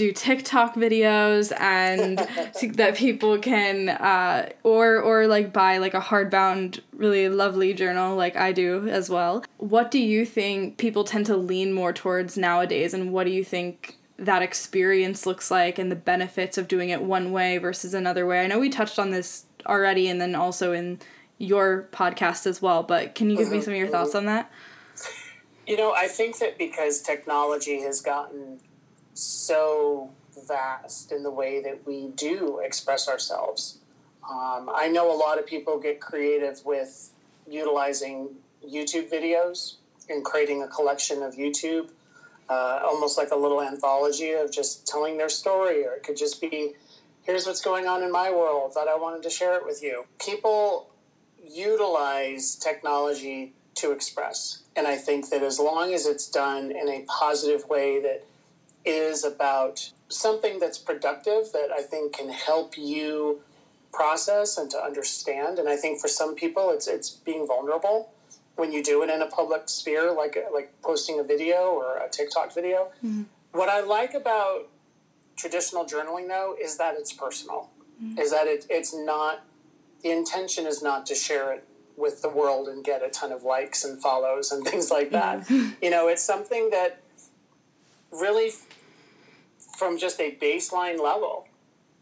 do 0.00 0.12
TikTok 0.12 0.76
videos 0.76 1.52
and 1.60 2.18
that 2.76 2.96
people 2.96 3.38
can 3.38 3.90
uh, 3.90 4.48
or 4.62 4.98
or 4.98 5.26
like 5.26 5.52
buy 5.52 5.76
like 5.76 5.92
a 5.92 6.00
hardbound 6.00 6.80
really 6.94 7.28
lovely 7.28 7.74
journal 7.74 8.16
like 8.16 8.34
I 8.34 8.52
do 8.52 8.88
as 8.88 9.10
well. 9.10 9.44
What 9.58 9.90
do 9.90 9.98
you 9.98 10.24
think 10.24 10.78
people 10.78 11.04
tend 11.04 11.26
to 11.26 11.36
lean 11.36 11.74
more 11.74 11.92
towards 11.92 12.38
nowadays 12.38 12.94
and 12.94 13.12
what 13.12 13.24
do 13.24 13.30
you 13.30 13.44
think 13.44 13.98
that 14.16 14.40
experience 14.40 15.26
looks 15.26 15.50
like 15.50 15.78
and 15.78 15.92
the 15.92 15.96
benefits 15.96 16.56
of 16.56 16.66
doing 16.66 16.88
it 16.88 17.02
one 17.02 17.30
way 17.30 17.58
versus 17.58 17.92
another 17.92 18.26
way? 18.26 18.42
I 18.42 18.46
know 18.46 18.58
we 18.58 18.70
touched 18.70 18.98
on 18.98 19.10
this 19.10 19.44
already 19.66 20.08
and 20.08 20.18
then 20.18 20.34
also 20.34 20.72
in 20.72 20.98
your 21.36 21.88
podcast 21.92 22.46
as 22.46 22.62
well, 22.62 22.82
but 22.82 23.14
can 23.14 23.28
you 23.28 23.36
give 23.36 23.50
me 23.50 23.60
some 23.60 23.74
of 23.74 23.78
your 23.78 23.88
thoughts 23.88 24.14
on 24.14 24.24
that? 24.24 24.50
You 25.66 25.76
know, 25.76 25.92
I 25.92 26.08
think 26.08 26.38
that 26.38 26.56
because 26.56 27.02
technology 27.02 27.82
has 27.82 28.00
gotten 28.00 28.60
so 29.14 30.10
vast 30.46 31.12
in 31.12 31.22
the 31.22 31.30
way 31.30 31.62
that 31.62 31.86
we 31.86 32.08
do 32.08 32.60
express 32.64 33.08
ourselves, 33.08 33.78
um, 34.28 34.70
I 34.72 34.88
know 34.88 35.12
a 35.12 35.16
lot 35.16 35.38
of 35.38 35.46
people 35.46 35.78
get 35.78 36.00
creative 36.00 36.64
with 36.64 37.10
utilizing 37.48 38.28
YouTube 38.64 39.10
videos 39.10 39.74
and 40.08 40.24
creating 40.24 40.62
a 40.62 40.68
collection 40.68 41.22
of 41.22 41.34
YouTube, 41.34 41.90
uh, 42.48 42.80
almost 42.84 43.16
like 43.16 43.30
a 43.30 43.36
little 43.36 43.62
anthology 43.62 44.32
of 44.32 44.52
just 44.52 44.86
telling 44.86 45.18
their 45.18 45.28
story, 45.28 45.84
or 45.84 45.92
it 45.92 46.02
could 46.02 46.16
just 46.16 46.40
be, 46.40 46.74
here's 47.22 47.46
what's 47.46 47.60
going 47.60 47.86
on 47.86 48.02
in 48.02 48.12
my 48.12 48.30
world 48.30 48.72
that 48.74 48.88
I 48.88 48.96
wanted 48.96 49.22
to 49.24 49.30
share 49.30 49.56
it 49.56 49.64
with 49.64 49.82
you. 49.82 50.04
People 50.24 50.90
utilize 51.42 52.56
technology 52.56 53.52
to 53.74 53.92
express. 53.92 54.62
And 54.76 54.86
I 54.86 54.96
think 54.96 55.30
that 55.30 55.42
as 55.42 55.58
long 55.58 55.94
as 55.94 56.06
it's 56.06 56.28
done 56.28 56.70
in 56.70 56.88
a 56.88 57.04
positive 57.08 57.68
way 57.68 58.00
that 58.02 58.24
is 58.84 59.24
about 59.24 59.92
something 60.08 60.58
that's 60.58 60.78
productive, 60.78 61.52
that 61.52 61.70
I 61.72 61.82
think 61.82 62.16
can 62.16 62.30
help 62.30 62.76
you 62.76 63.40
process 63.92 64.56
and 64.56 64.70
to 64.70 64.78
understand. 64.78 65.58
And 65.58 65.68
I 65.68 65.76
think 65.76 66.00
for 66.00 66.08
some 66.08 66.34
people, 66.34 66.70
it's 66.70 66.86
it's 66.86 67.10
being 67.10 67.46
vulnerable 67.46 68.12
when 68.56 68.72
you 68.72 68.82
do 68.82 69.02
it 69.02 69.10
in 69.10 69.22
a 69.22 69.26
public 69.26 69.68
sphere, 69.68 70.12
like 70.12 70.36
like 70.52 70.72
posting 70.82 71.18
a 71.18 71.22
video 71.22 71.72
or 71.72 71.98
a 71.98 72.08
TikTok 72.08 72.54
video. 72.54 72.88
Mm-hmm. 73.04 73.22
What 73.52 73.68
I 73.68 73.80
like 73.80 74.14
about 74.14 74.68
traditional 75.36 75.84
journaling, 75.84 76.28
though, 76.28 76.54
is 76.60 76.76
that 76.76 76.94
it's 76.96 77.12
personal. 77.12 77.70
Mm-hmm. 78.02 78.18
Is 78.18 78.30
that 78.30 78.46
it, 78.46 78.66
it's 78.70 78.94
not 78.94 79.44
the 80.02 80.10
intention 80.10 80.66
is 80.66 80.82
not 80.82 81.06
to 81.06 81.14
share 81.14 81.52
it 81.52 81.66
with 81.96 82.22
the 82.22 82.28
world 82.28 82.68
and 82.68 82.82
get 82.82 83.02
a 83.02 83.10
ton 83.10 83.30
of 83.32 83.42
likes 83.42 83.84
and 83.84 84.00
follows 84.00 84.50
and 84.50 84.64
things 84.70 84.90
like 84.90 85.10
that. 85.10 85.40
Mm-hmm. 85.40 85.70
You 85.82 85.90
know, 85.90 86.08
it's 86.08 86.22
something 86.22 86.70
that 86.70 87.02
really, 88.12 88.50
from 89.80 89.96
just 89.96 90.20
a 90.20 90.36
baseline 90.42 91.00
level, 91.02 91.48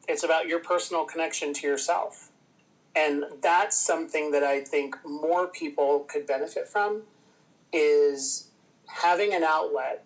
it's 0.09 0.25
about 0.25 0.49
your 0.49 0.59
personal 0.59 1.05
connection 1.05 1.55
to 1.55 1.65
yourself. 1.65 2.33
And 2.97 3.23
that's 3.41 3.77
something 3.77 4.33
that 4.33 4.43
I 4.43 4.63
think 4.63 4.97
more 5.07 5.47
people 5.47 6.01
could 6.01 6.27
benefit 6.27 6.67
from 6.67 7.03
is 7.73 8.51
having 8.89 9.33
an 9.33 9.45
outlet 9.45 10.03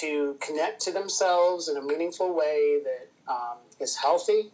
to 0.00 0.38
connect 0.40 0.80
to 0.80 0.92
themselves 0.92 1.68
in 1.68 1.76
a 1.76 1.82
meaningful 1.82 2.34
way 2.34 2.80
that 2.82 3.30
um, 3.30 3.58
is 3.78 3.96
healthy, 3.96 4.50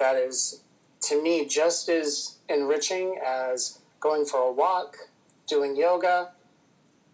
that 0.00 0.16
is, 0.16 0.64
to 1.02 1.22
me, 1.22 1.46
just 1.46 1.88
as 1.88 2.38
enriching 2.48 3.20
as 3.24 3.78
going 4.00 4.24
for 4.24 4.40
a 4.40 4.52
walk, 4.52 4.96
doing 5.46 5.76
yoga, 5.76 6.32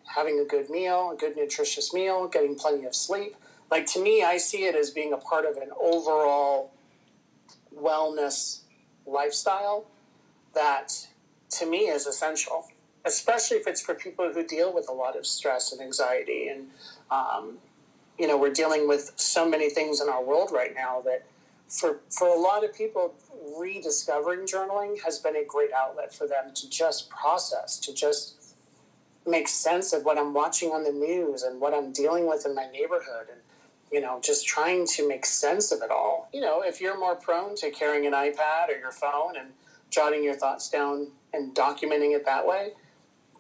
having 0.07 0.41
a 0.41 0.45
good 0.45 0.71
meal, 0.71 1.11
a 1.13 1.17
good 1.17 1.37
nutritious 1.37 1.93
meal, 1.93 2.27
getting 2.29 2.55
plenty 2.55 2.87
of 2.87 2.95
sleep. 2.95 3.37
Like 3.71 3.87
to 3.87 4.03
me, 4.03 4.23
I 4.23 4.37
see 4.37 4.65
it 4.65 4.75
as 4.75 4.91
being 4.91 5.13
a 5.13 5.17
part 5.17 5.45
of 5.45 5.57
an 5.57 5.71
overall 5.81 6.73
wellness 7.75 8.61
lifestyle 9.07 9.87
that 10.55 11.07
to 11.51 11.67
me 11.67 11.89
is 11.89 12.07
essential, 12.07 12.67
especially 13.05 13.59
if 13.59 13.67
it's 13.67 13.81
for 13.81 13.95
people 13.95 14.33
who 14.33 14.45
deal 14.45 14.75
with 14.75 14.89
a 14.89 14.93
lot 14.93 15.17
of 15.17 15.27
stress 15.27 15.73
and 15.73 15.81
anxiety. 15.81 16.49
And, 16.49 16.69
um, 17.11 17.59
you 18.19 18.27
know, 18.27 18.37
we're 18.37 18.53
dealing 18.53 18.89
with 18.89 19.13
so 19.17 19.49
many 19.49 19.71
things 19.71 20.01
in 20.01 20.09
our 20.09 20.23
world 20.23 20.51
right 20.53 20.75
now 20.75 21.01
that 21.03 21.25
for, 21.69 22.01
for 22.11 22.27
a 22.27 22.39
lot 22.39 22.65
of 22.65 22.75
people, 22.75 23.15
rediscovering 23.57 24.41
journaling 24.41 25.01
has 25.03 25.19
been 25.19 25.37
a 25.37 25.45
great 25.45 25.73
outlet 25.73 26.13
for 26.13 26.27
them 26.27 26.53
to 26.55 26.69
just 26.69 27.09
process, 27.09 27.79
to 27.79 27.95
just 27.95 28.57
make 29.27 29.47
sense 29.47 29.93
of 29.93 30.05
what 30.05 30.19
I'm 30.19 30.35
watching 30.35 30.71
on 30.71 30.83
the 30.83 30.93
news 30.93 31.43
and 31.43 31.61
what 31.61 31.73
I'm 31.73 31.93
dealing 31.93 32.29
with 32.29 32.45
in 32.45 32.55
my 32.55 32.67
neighborhood 32.73 33.29
and 33.31 33.41
you 33.91 34.01
know 34.01 34.21
just 34.23 34.47
trying 34.47 34.87
to 34.87 35.09
make 35.09 35.27
sense 35.27 35.73
of 35.73 35.83
it 35.83 35.91
all. 35.91 36.29
You 36.33 36.41
know, 36.41 36.63
if 36.63 36.81
you're 36.81 36.99
more 36.99 37.17
prone 37.17 37.57
to 37.57 37.71
carrying 37.71 38.07
an 38.07 38.13
iPad 38.13 38.69
or 38.69 38.79
your 38.79 38.93
phone 38.93 39.37
and 39.37 39.51
jotting 39.91 40.23
your 40.23 40.35
thoughts 40.35 40.69
down 40.69 41.09
and 41.33 41.55
documenting 41.55 42.15
it 42.15 42.25
that 42.25 42.47
way, 42.47 42.73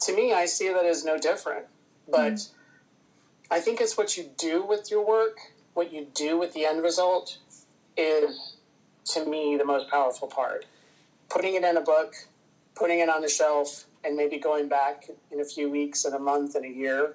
to 0.02 0.14
me 0.14 0.32
I 0.32 0.46
see 0.46 0.68
that 0.72 0.84
as 0.84 1.04
no 1.04 1.18
different. 1.18 1.66
But 2.08 2.34
mm. 2.34 2.50
I 3.50 3.60
think 3.60 3.80
it's 3.80 3.96
what 3.96 4.16
you 4.16 4.30
do 4.36 4.64
with 4.64 4.90
your 4.90 5.06
work, 5.06 5.38
what 5.74 5.92
you 5.92 6.06
do 6.14 6.38
with 6.38 6.52
the 6.52 6.64
end 6.64 6.82
result 6.82 7.38
is 7.96 8.56
to 9.06 9.24
me 9.24 9.56
the 9.56 9.64
most 9.64 9.90
powerful 9.90 10.28
part. 10.28 10.66
Putting 11.28 11.54
it 11.54 11.62
in 11.62 11.76
a 11.76 11.80
book, 11.80 12.14
putting 12.74 13.00
it 13.00 13.08
on 13.08 13.22
the 13.22 13.28
shelf, 13.28 13.86
and 14.02 14.16
maybe 14.16 14.38
going 14.38 14.68
back 14.68 15.04
in 15.30 15.40
a 15.40 15.44
few 15.44 15.70
weeks 15.70 16.04
and 16.04 16.14
a 16.14 16.18
month 16.18 16.54
and 16.54 16.64
a 16.64 16.68
year 16.68 17.14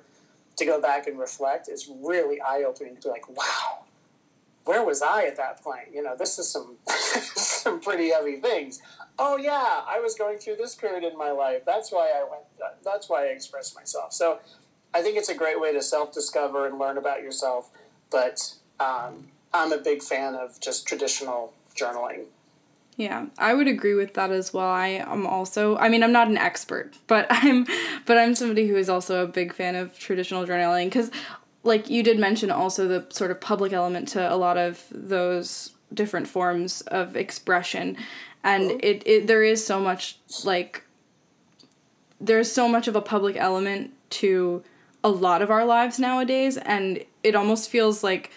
to 0.58 0.66
go 0.66 0.82
back 0.82 1.08
and 1.08 1.20
reflect 1.20 1.70
is 1.70 1.90
really 2.02 2.40
eye 2.42 2.64
opening 2.66 2.96
to 2.96 3.02
be 3.02 3.10
like, 3.10 3.28
wow, 3.30 3.86
where 4.66 4.84
was 4.84 5.02
I 5.02 5.26
at 5.26 5.38
that 5.38 5.62
point? 5.64 5.90
You 5.94 6.04
know, 6.04 6.16
this 6.16 6.40
is 6.40 6.50
some 6.50 6.78
some 6.88 7.80
pretty 7.80 8.10
heavy 8.10 8.38
things. 8.38 8.82
Oh 9.18 9.38
yeah, 9.38 9.82
I 9.88 10.00
was 10.00 10.16
going 10.16 10.38
through 10.38 10.58
this 10.58 10.76
period 10.76 11.04
in 11.04 11.18
my 11.18 11.32
life. 11.32 11.64
That's 11.66 11.92
why 11.92 12.12
I 12.16 12.28
went. 12.30 12.44
That's 12.84 13.10
why 13.10 13.26
I 13.26 13.28
expressed 13.28 13.76
myself. 13.76 14.14
So, 14.14 14.40
I 14.94 15.02
think 15.02 15.18
it's 15.18 15.30
a 15.30 15.36
great 15.36 15.60
way 15.60 15.72
to 15.74 15.82
self 15.82 16.14
discover 16.14 16.68
and 16.68 16.80
learn 16.80 16.98
about 16.98 17.22
yourself. 17.22 17.70
But 18.12 18.56
um, 18.80 19.28
I'm 19.54 19.72
a 19.72 19.78
big 19.78 20.02
fan 20.02 20.36
of 20.36 20.60
just 20.60 20.88
traditional 20.88 21.54
journaling. 21.76 22.26
Yeah, 22.98 23.26
I 23.38 23.54
would 23.54 23.68
agree 23.68 23.94
with 23.94 24.14
that 24.14 24.32
as 24.32 24.54
well. 24.54 24.68
I 24.68 24.88
am 24.88 25.28
also 25.28 25.78
I 25.78 25.90
mean, 25.90 26.04
I'm 26.04 26.12
not 26.12 26.28
an 26.28 26.38
expert, 26.38 26.94
but 27.08 27.28
I'm 27.30 27.66
but 28.06 28.18
I'm 28.18 28.36
somebody 28.36 28.68
who 28.68 28.76
is 28.76 28.90
also 28.90 29.24
a 29.24 29.28
big 29.28 29.54
fan 29.54 29.76
of 29.76 29.98
traditional 30.00 30.46
journaling 30.46 30.92
cuz 30.92 31.12
like 31.64 31.90
you 31.90 32.04
did 32.04 32.20
mention 32.20 32.52
also 32.52 32.88
the 32.88 33.06
sort 33.10 33.32
of 33.32 33.42
public 33.42 33.74
element 33.74 34.08
to 34.10 34.34
a 34.34 34.36
lot 34.36 34.58
of 34.58 34.84
those 34.92 35.72
different 35.94 36.28
forms 36.28 36.82
of 36.82 37.16
expression 37.16 37.98
and 38.44 38.70
mm-hmm. 38.70 38.80
it, 38.82 39.04
it 39.06 39.28
there 39.28 39.44
is 39.44 39.66
so 39.66 39.80
much 39.80 40.18
like 40.44 40.84
there's 42.22 42.52
so 42.52 42.68
much 42.68 42.88
of 42.88 42.96
a 42.96 43.02
public 43.02 43.36
element 43.36 43.92
to 44.10 44.64
a 45.04 45.10
lot 45.10 45.42
of 45.42 45.52
our 45.52 45.66
lives 45.66 46.00
nowadays 46.00 46.58
and 46.58 47.04
it 47.24 47.36
almost 47.36 47.70
feels 47.70 48.04
like 48.04 48.32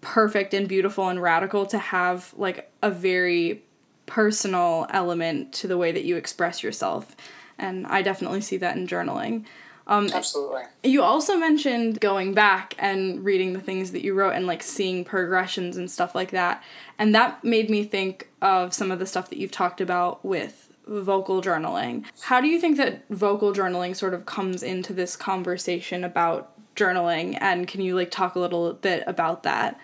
perfect 0.00 0.54
and 0.54 0.68
beautiful 0.68 1.08
and 1.08 1.22
radical 1.22 1.66
to 1.66 1.78
have 1.78 2.34
like 2.36 2.70
a 2.82 2.90
very 2.90 3.62
personal 4.06 4.86
element 4.90 5.52
to 5.52 5.68
the 5.68 5.76
way 5.76 5.92
that 5.92 6.04
you 6.04 6.16
express 6.16 6.62
yourself. 6.62 7.14
And 7.58 7.86
I 7.86 8.02
definitely 8.02 8.40
see 8.40 8.56
that 8.58 8.76
in 8.76 8.86
journaling. 8.86 9.44
Um, 9.86 10.10
Absolutely. 10.12 10.62
You 10.84 11.02
also 11.02 11.36
mentioned 11.36 12.00
going 12.00 12.34
back 12.34 12.74
and 12.78 13.24
reading 13.24 13.54
the 13.54 13.60
things 13.60 13.92
that 13.92 14.04
you 14.04 14.14
wrote 14.14 14.32
and 14.34 14.46
like 14.46 14.62
seeing 14.62 15.04
progressions 15.04 15.76
and 15.76 15.90
stuff 15.90 16.14
like 16.14 16.30
that. 16.32 16.62
And 16.98 17.14
that 17.14 17.42
made 17.42 17.70
me 17.70 17.84
think 17.84 18.28
of 18.42 18.74
some 18.74 18.90
of 18.90 18.98
the 18.98 19.06
stuff 19.06 19.30
that 19.30 19.38
you've 19.38 19.50
talked 19.50 19.80
about 19.80 20.24
with 20.24 20.70
vocal 20.86 21.40
journaling. 21.42 22.04
How 22.22 22.40
do 22.40 22.48
you 22.48 22.60
think 22.60 22.76
that 22.76 23.04
vocal 23.08 23.52
journaling 23.52 23.96
sort 23.96 24.14
of 24.14 24.26
comes 24.26 24.62
into 24.62 24.92
this 24.92 25.16
conversation 25.16 26.04
about 26.04 26.57
journaling 26.78 27.36
and 27.40 27.66
can 27.66 27.80
you 27.80 27.94
like 27.94 28.10
talk 28.10 28.34
a 28.34 28.38
little 28.38 28.72
bit 28.74 29.02
about 29.06 29.42
that 29.42 29.78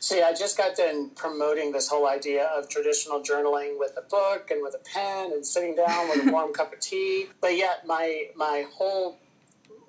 See, 0.00 0.22
I 0.22 0.32
just 0.32 0.56
got 0.56 0.76
done 0.76 1.10
promoting 1.10 1.72
this 1.72 1.88
whole 1.88 2.08
idea 2.08 2.46
of 2.46 2.68
traditional 2.68 3.20
journaling 3.20 3.78
with 3.78 3.92
a 3.96 4.00
book 4.00 4.50
and 4.50 4.62
with 4.62 4.74
a 4.74 4.78
pen 4.78 5.32
and 5.32 5.46
sitting 5.46 5.76
down 5.76 6.08
with 6.08 6.26
a 6.26 6.32
warm 6.32 6.52
cup 6.54 6.72
of 6.72 6.80
tea. 6.80 7.26
But 7.40 7.56
yet, 7.56 7.86
my 7.86 8.28
my 8.34 8.64
whole 8.72 9.18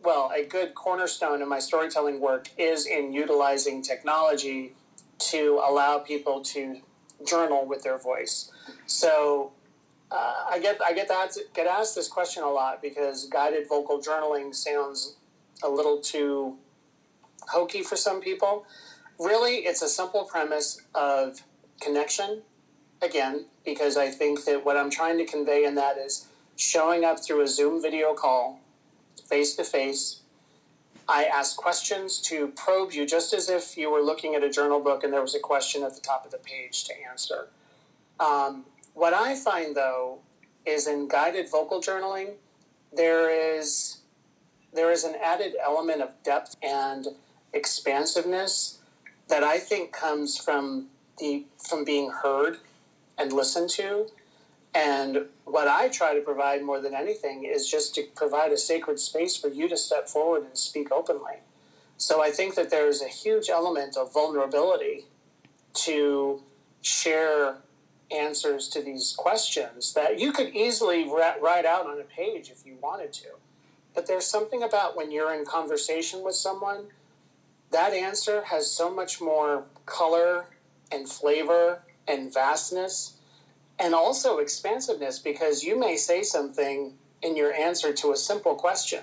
well, 0.04 0.32
a 0.36 0.46
good 0.46 0.76
cornerstone 0.76 1.42
of 1.42 1.48
my 1.48 1.60
storytelling 1.60 2.20
work 2.20 2.50
is 2.58 2.86
in 2.86 3.14
utilizing 3.14 3.82
technology 3.82 4.74
to 5.20 5.62
allow 5.68 6.00
people 6.00 6.42
to 6.42 6.82
journal 7.26 7.66
with 7.66 7.84
their 7.84 7.98
voice. 7.98 8.52
So 8.86 9.52
uh, 10.12 10.46
I 10.50 10.60
get 10.60 10.80
I 10.86 10.94
get 10.94 11.08
that 11.08 11.34
get 11.54 11.68
asked 11.68 11.96
this 11.96 12.08
question 12.08 12.44
a 12.44 12.50
lot 12.50 12.82
because 12.82 13.26
guided 13.26 13.68
vocal 13.68 14.00
journaling 14.02 14.54
sounds 14.54 15.18
a 15.64 15.70
little 15.70 16.00
too 16.00 16.58
hokey 17.50 17.84
for 17.84 17.96
some 17.96 18.22
people. 18.22 18.66
Really, 19.20 19.58
it's 19.58 19.82
a 19.82 19.90
simple 19.90 20.26
premise 20.26 20.82
of 20.94 21.42
connection. 21.82 22.42
Again, 23.02 23.46
because 23.64 23.96
I 23.96 24.10
think 24.10 24.46
that 24.46 24.66
what 24.66 24.76
I'm 24.76 24.90
trying 24.90 25.18
to 25.20 25.26
convey 25.26 25.66
in 25.66 25.76
that 25.76 25.98
is 25.98 26.28
showing 26.56 27.06
up 27.06 27.24
through 27.24 27.42
a 27.42 27.48
Zoom 27.48 27.82
video 27.82 28.14
call, 28.16 28.60
face 29.30 29.56
to 29.56 29.64
face. 29.64 30.22
I 31.08 31.26
ask 31.26 31.56
questions 31.56 32.20
to 32.24 32.48
probe 32.50 32.92
you 32.92 33.06
just 33.06 33.34
as 33.34 33.50
if 33.50 33.78
you 33.78 33.92
were 33.92 34.02
looking 34.02 34.36
at 34.36 34.44
a 34.44 34.50
journal 34.50 34.82
book 34.82 35.04
and 35.04 35.14
there 35.14 35.22
was 35.22 35.36
a 35.36 35.40
question 35.40 35.84
at 35.84 35.94
the 35.94 36.02
top 36.02 36.26
of 36.26 36.32
the 36.32 36.38
page 36.40 36.86
to 36.86 36.94
answer. 37.10 37.48
Um, 38.20 38.66
what 38.94 39.14
I 39.14 39.36
find 39.36 39.76
though 39.76 40.20
is 40.66 40.88
in 40.88 41.08
guided 41.08 41.50
vocal 41.50 41.80
journaling, 41.80 42.32
there 42.92 43.30
is 43.30 43.97
there 44.78 44.92
is 44.92 45.04
an 45.04 45.16
added 45.22 45.56
element 45.62 46.02
of 46.02 46.12
depth 46.24 46.56
and 46.62 47.08
expansiveness 47.52 48.80
that 49.28 49.44
I 49.44 49.58
think 49.58 49.92
comes 49.92 50.38
from 50.38 50.88
the 51.18 51.46
from 51.58 51.84
being 51.84 52.12
heard 52.24 52.58
and 53.18 53.34
listened 53.34 53.70
to. 53.72 54.08
And 54.76 55.26
what 55.46 55.68
I 55.68 55.90
try 55.90 56.14
to 56.14 56.22
provide 56.22 56.62
more 56.62 56.80
than 56.80 56.94
anything 56.94 57.44
is 57.44 57.70
just 57.70 57.96
to 57.96 58.04
provide 58.16 58.52
a 58.52 58.58
sacred 58.58 59.00
space 59.00 59.36
for 59.36 59.48
you 59.48 59.68
to 59.68 59.76
step 59.76 60.08
forward 60.08 60.44
and 60.44 60.56
speak 60.56 60.92
openly. 60.92 61.38
So 61.98 62.22
I 62.22 62.30
think 62.30 62.54
that 62.56 62.70
there's 62.70 63.02
a 63.02 63.08
huge 63.08 63.50
element 63.50 63.98
of 63.98 64.14
vulnerability 64.14 65.06
to 65.86 66.44
share 66.84 67.58
answers 68.12 68.68
to 68.70 68.82
these 68.82 69.16
questions 69.18 69.94
that 69.94 70.20
you 70.20 70.32
could 70.32 70.56
easily 70.56 71.10
write 71.10 71.66
out 71.66 71.88
on 71.88 72.00
a 72.00 72.04
page 72.04 72.52
if 72.52 72.66
you 72.66 72.78
wanted 72.82 73.12
to. 73.14 73.30
But 73.98 74.06
there's 74.06 74.28
something 74.28 74.62
about 74.62 74.96
when 74.96 75.12
you're 75.12 75.34
in 75.34 75.44
conversation 75.44 76.24
with 76.24 76.36
someone, 76.36 76.90
that 77.72 77.94
answer 77.94 78.44
has 78.44 78.70
so 78.70 78.94
much 78.94 79.20
more 79.20 79.64
color 79.88 80.46
and 80.92 81.10
flavor 81.10 81.82
and 82.08 82.32
vastness 82.32 83.18
and 83.80 83.96
also 83.96 84.38
expansiveness 84.38 85.18
because 85.18 85.64
you 85.64 85.80
may 85.80 85.98
say 85.98 86.22
something 86.22 86.94
in 87.24 87.36
your 87.36 87.52
answer 87.52 87.92
to 87.92 88.12
a 88.12 88.16
simple 88.16 88.54
question 88.54 89.02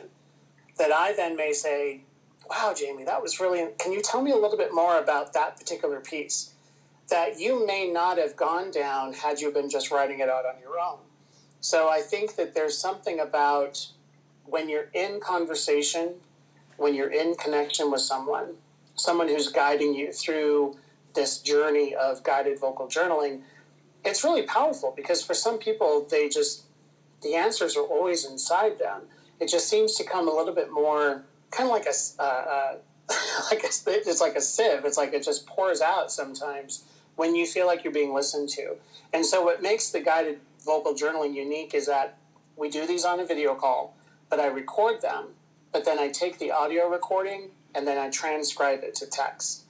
that 0.78 0.92
I 0.92 1.12
then 1.12 1.34
may 1.34 1.52
say, 1.52 2.02
Wow, 2.48 2.72
Jamie, 2.72 3.04
that 3.04 3.20
was 3.20 3.40
really. 3.40 3.66
Can 3.80 3.90
you 3.90 4.00
tell 4.00 4.22
me 4.22 4.30
a 4.30 4.36
little 4.36 4.56
bit 4.56 4.72
more 4.72 5.00
about 5.00 5.32
that 5.32 5.56
particular 5.58 5.98
piece 5.98 6.54
that 7.10 7.40
you 7.40 7.66
may 7.66 7.90
not 7.90 8.16
have 8.16 8.36
gone 8.36 8.70
down 8.70 9.14
had 9.14 9.40
you 9.40 9.50
been 9.50 9.68
just 9.68 9.90
writing 9.90 10.20
it 10.20 10.28
out 10.28 10.46
on 10.46 10.60
your 10.60 10.78
own? 10.78 10.98
So 11.58 11.88
I 11.88 12.00
think 12.00 12.36
that 12.36 12.54
there's 12.54 12.78
something 12.78 13.18
about 13.18 13.88
when 14.46 14.68
you're 14.68 14.88
in 14.92 15.20
conversation, 15.20 16.14
when 16.76 16.94
you're 16.94 17.12
in 17.12 17.34
connection 17.34 17.90
with 17.90 18.00
someone, 18.00 18.54
someone 18.96 19.28
who's 19.28 19.48
guiding 19.48 19.94
you 19.94 20.12
through 20.12 20.76
this 21.14 21.38
journey 21.38 21.94
of 21.94 22.22
guided 22.22 22.58
vocal 22.58 22.86
journaling, 22.86 23.40
it's 24.04 24.22
really 24.22 24.42
powerful 24.42 24.92
because 24.96 25.22
for 25.22 25.34
some 25.34 25.58
people, 25.58 26.06
they 26.10 26.28
just, 26.28 26.64
the 27.22 27.34
answers 27.34 27.76
are 27.76 27.84
always 27.84 28.24
inside 28.24 28.78
them. 28.78 29.02
It 29.40 29.48
just 29.48 29.68
seems 29.68 29.94
to 29.96 30.04
come 30.04 30.28
a 30.28 30.32
little 30.32 30.54
bit 30.54 30.70
more, 30.70 31.24
kind 31.50 31.68
of 31.68 31.72
like 31.72 31.86
a, 31.86 32.22
uh, 32.22 32.22
uh, 32.22 32.74
like 33.50 33.62
it's 33.64 34.20
like 34.20 34.34
a 34.34 34.40
sieve. 34.40 34.84
It's 34.84 34.96
like 34.96 35.12
it 35.12 35.24
just 35.24 35.46
pours 35.46 35.80
out 35.80 36.10
sometimes 36.10 36.84
when 37.16 37.34
you 37.34 37.46
feel 37.46 37.66
like 37.66 37.84
you're 37.84 37.92
being 37.92 38.14
listened 38.14 38.48
to. 38.50 38.76
And 39.12 39.24
so, 39.24 39.42
what 39.42 39.62
makes 39.62 39.90
the 39.90 40.00
guided 40.00 40.40
vocal 40.64 40.94
journaling 40.94 41.34
unique 41.34 41.74
is 41.74 41.86
that 41.86 42.16
we 42.56 42.70
do 42.70 42.86
these 42.86 43.04
on 43.04 43.20
a 43.20 43.26
video 43.26 43.54
call 43.54 43.94
but 44.28 44.40
I 44.40 44.46
record 44.46 45.00
them, 45.02 45.28
but 45.72 45.84
then 45.84 45.98
I 45.98 46.08
take 46.08 46.38
the 46.38 46.50
audio 46.50 46.88
recording 46.88 47.50
and 47.74 47.86
then 47.86 47.98
I 47.98 48.10
transcribe 48.10 48.82
it 48.82 48.94
to 48.96 49.06
text. 49.06 49.64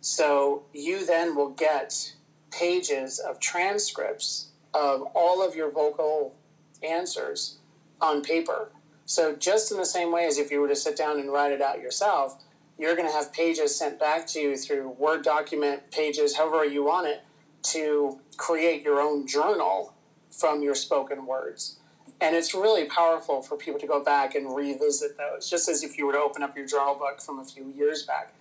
So 0.00 0.62
you 0.72 1.04
then 1.04 1.34
will 1.34 1.50
get 1.50 2.14
pages 2.50 3.18
of 3.18 3.40
transcripts 3.40 4.48
of 4.72 5.02
all 5.14 5.46
of 5.46 5.56
your 5.56 5.70
vocal 5.70 6.34
answers 6.82 7.58
on 8.00 8.22
paper. 8.22 8.70
So 9.04 9.34
just 9.34 9.72
in 9.72 9.78
the 9.78 9.86
same 9.86 10.12
way 10.12 10.26
as 10.26 10.38
if 10.38 10.50
you 10.50 10.60
were 10.60 10.68
to 10.68 10.76
sit 10.76 10.96
down 10.96 11.18
and 11.18 11.32
write 11.32 11.52
it 11.52 11.62
out 11.62 11.80
yourself, 11.80 12.42
you're 12.78 12.94
going 12.94 13.08
to 13.08 13.14
have 13.14 13.32
pages 13.32 13.76
sent 13.76 13.98
back 13.98 14.26
to 14.28 14.40
you 14.40 14.56
through 14.56 14.90
Word 14.90 15.24
document 15.24 15.90
pages, 15.90 16.36
however 16.36 16.64
you 16.64 16.84
want 16.84 17.08
it, 17.08 17.22
to 17.62 18.20
create 18.36 18.82
your 18.84 19.00
own 19.00 19.26
journal 19.26 19.94
from 20.30 20.62
your 20.62 20.74
spoken 20.74 21.26
words. 21.26 21.80
And 22.20 22.34
it's 22.34 22.52
really 22.52 22.84
powerful 22.84 23.42
for 23.42 23.56
people 23.56 23.78
to 23.80 23.86
go 23.86 24.02
back 24.02 24.34
and 24.34 24.54
revisit 24.54 25.16
those, 25.16 25.48
just 25.48 25.68
as 25.68 25.84
if 25.84 25.96
you 25.96 26.06
were 26.06 26.12
to 26.12 26.18
open 26.18 26.42
up 26.42 26.56
your 26.56 26.66
journal 26.66 26.94
book 26.94 27.20
from 27.20 27.38
a 27.38 27.44
few 27.44 27.72
years 27.76 28.02
back. 28.02 28.32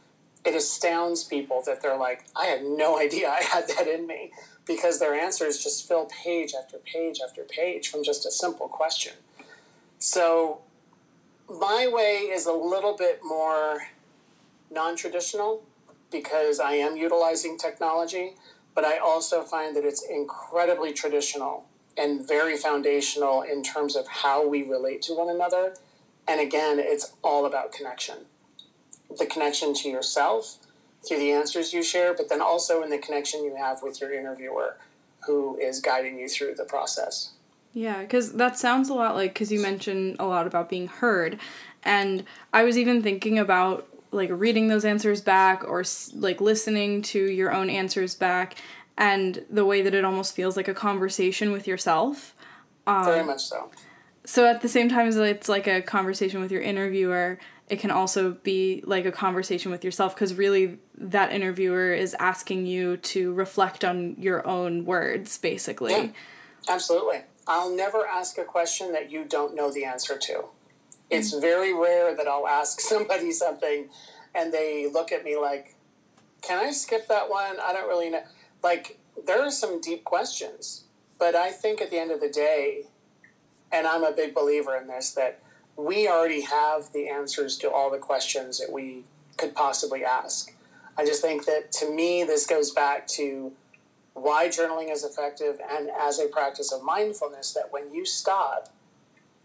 It 0.43 0.55
astounds 0.55 1.23
people 1.23 1.61
that 1.65 1.81
they're 1.81 1.97
like, 1.97 2.25
I 2.35 2.45
had 2.45 2.63
no 2.63 2.97
idea 2.97 3.29
I 3.29 3.43
had 3.43 3.67
that 3.67 3.87
in 3.87 4.07
me, 4.07 4.31
because 4.65 4.99
their 4.99 5.13
answers 5.13 5.63
just 5.63 5.87
fill 5.87 6.05
page 6.05 6.53
after 6.59 6.77
page 6.77 7.19
after 7.23 7.43
page 7.43 7.89
from 7.89 8.03
just 8.03 8.25
a 8.25 8.31
simple 8.31 8.67
question. 8.67 9.13
So, 9.99 10.61
my 11.49 11.89
way 11.91 12.29
is 12.29 12.45
a 12.45 12.51
little 12.51 12.95
bit 12.95 13.21
more 13.23 13.87
non 14.69 14.95
traditional 14.95 15.63
because 16.11 16.59
I 16.59 16.73
am 16.73 16.97
utilizing 16.97 17.57
technology, 17.57 18.33
but 18.75 18.83
I 18.83 18.97
also 18.97 19.43
find 19.43 19.75
that 19.75 19.85
it's 19.85 20.03
incredibly 20.03 20.93
traditional 20.93 21.65
and 21.97 22.27
very 22.27 22.57
foundational 22.57 23.41
in 23.41 23.63
terms 23.63 23.95
of 23.95 24.07
how 24.07 24.47
we 24.47 24.63
relate 24.63 25.01
to 25.03 25.13
one 25.13 25.29
another. 25.29 25.75
And 26.27 26.39
again, 26.39 26.79
it's 26.79 27.13
all 27.23 27.45
about 27.45 27.71
connection 27.71 28.25
the 29.17 29.25
connection 29.25 29.73
to 29.73 29.89
yourself 29.89 30.57
through 31.07 31.19
the 31.19 31.31
answers 31.31 31.73
you 31.73 31.83
share, 31.83 32.13
but 32.13 32.29
then 32.29 32.41
also 32.41 32.83
in 32.83 32.89
the 32.89 32.97
connection 32.97 33.43
you 33.43 33.55
have 33.55 33.81
with 33.81 34.01
your 34.01 34.13
interviewer 34.13 34.77
who 35.25 35.57
is 35.57 35.79
guiding 35.79 36.19
you 36.19 36.27
through 36.27 36.55
the 36.55 36.65
process. 36.65 37.31
Yeah, 37.73 38.01
because 38.01 38.33
that 38.33 38.57
sounds 38.57 38.89
a 38.89 38.93
lot 38.93 39.15
like, 39.15 39.33
because 39.33 39.51
you 39.51 39.62
mentioned 39.62 40.15
a 40.19 40.25
lot 40.25 40.47
about 40.47 40.69
being 40.69 40.88
heard. 40.88 41.39
And 41.83 42.23
I 42.53 42.63
was 42.63 42.77
even 42.77 43.03
thinking 43.03 43.38
about 43.38 43.88
like 44.12 44.29
reading 44.31 44.67
those 44.67 44.86
answers 44.86 45.21
back 45.21 45.63
or 45.67 45.83
like 46.15 46.41
listening 46.41 47.01
to 47.01 47.19
your 47.19 47.51
own 47.51 47.69
answers 47.69 48.15
back 48.15 48.55
and 48.97 49.45
the 49.49 49.65
way 49.65 49.81
that 49.81 49.93
it 49.93 50.03
almost 50.03 50.36
feels 50.36 50.57
like 50.57 50.67
a 50.67 50.73
conversation 50.73 51.51
with 51.51 51.67
yourself. 51.67 52.36
Um, 52.88 53.05
Very 53.05 53.23
much 53.23 53.45
so. 53.45 53.69
So 54.25 54.45
at 54.45 54.62
the 54.62 54.69
same 54.69 54.89
time 54.89 55.07
as 55.07 55.15
it's 55.15 55.47
like 55.47 55.67
a 55.67 55.81
conversation 55.81 56.41
with 56.41 56.51
your 56.51 56.62
interviewer, 56.62 57.39
it 57.69 57.79
can 57.79 57.91
also 57.91 58.31
be 58.31 58.83
like 58.86 59.05
a 59.05 59.12
conversation 59.12 59.71
with 59.71 59.83
yourself 59.83 60.15
because 60.15 60.33
really 60.33 60.79
that 60.97 61.31
interviewer 61.31 61.93
is 61.93 62.15
asking 62.19 62.65
you 62.65 62.97
to 62.97 63.33
reflect 63.33 63.86
on 63.86 64.15
your 64.17 64.45
own 64.47 64.86
words, 64.86 65.38
basically. 65.38 65.91
Yeah, 65.91 66.07
absolutely. 66.67 67.21
I'll 67.45 67.73
never 67.73 68.05
ask 68.05 68.38
a 68.38 68.43
question 68.43 68.91
that 68.93 69.12
you 69.12 69.23
don't 69.23 69.55
know 69.55 69.71
the 69.71 69.86
answer 69.86 70.17
to. 70.17 70.45
It's 71.10 71.31
mm-hmm. 71.31 71.41
very 71.41 71.73
rare 71.73 72.15
that 72.15 72.27
I'll 72.27 72.47
ask 72.47 72.79
somebody 72.81 73.31
something 73.31 73.89
and 74.33 74.53
they 74.53 74.89
look 74.91 75.12
at 75.12 75.23
me 75.23 75.38
like, 75.38 75.75
can 76.41 76.63
I 76.63 76.71
skip 76.71 77.07
that 77.07 77.29
one? 77.29 77.57
I 77.62 77.73
don't 77.73 77.88
really 77.88 78.10
know 78.10 78.21
like 78.63 79.00
there 79.26 79.41
are 79.41 79.52
some 79.52 79.82
deep 79.82 80.04
questions, 80.04 80.84
but 81.20 81.36
I 81.36 81.52
think 81.52 81.82
at 81.82 81.89
the 81.89 81.98
end 81.98 82.12
of 82.12 82.22
the 82.22 82.30
day, 82.30 82.86
and 83.72 83.88
I'm 83.88 84.04
a 84.04 84.12
big 84.12 84.34
believer 84.34 84.76
in 84.76 84.88
this, 84.88 85.12
that 85.12 85.39
we 85.76 86.08
already 86.08 86.41
have 86.41 86.91
the 86.93 87.08
answers 87.08 87.58
to 87.60 87.72
all 87.72 87.91
the 87.91 87.98
questions 87.98 88.60
that 88.60 88.72
we 88.72 89.04
could 89.38 89.54
possibly 89.54 90.04
ask. 90.04 90.54
I 90.98 91.06
just 91.06 91.22
think 91.22 91.46
that 91.46 91.72
to 91.74 91.91
me, 91.91 92.24
this 92.24 92.48
goes 92.48 92.72
back 92.72 93.08
to 93.10 93.52
why 94.13 94.48
journaling 94.48 94.91
is 94.91 95.04
effective 95.04 95.60
and 95.72 95.89
as 96.00 96.20
a 96.20 96.28
practice 96.28 96.72
of 96.72 96.84
mindfulness 96.84 97.54
that 97.54 97.72
when 97.72 97.93
you 97.93 98.04
stop 98.04 98.74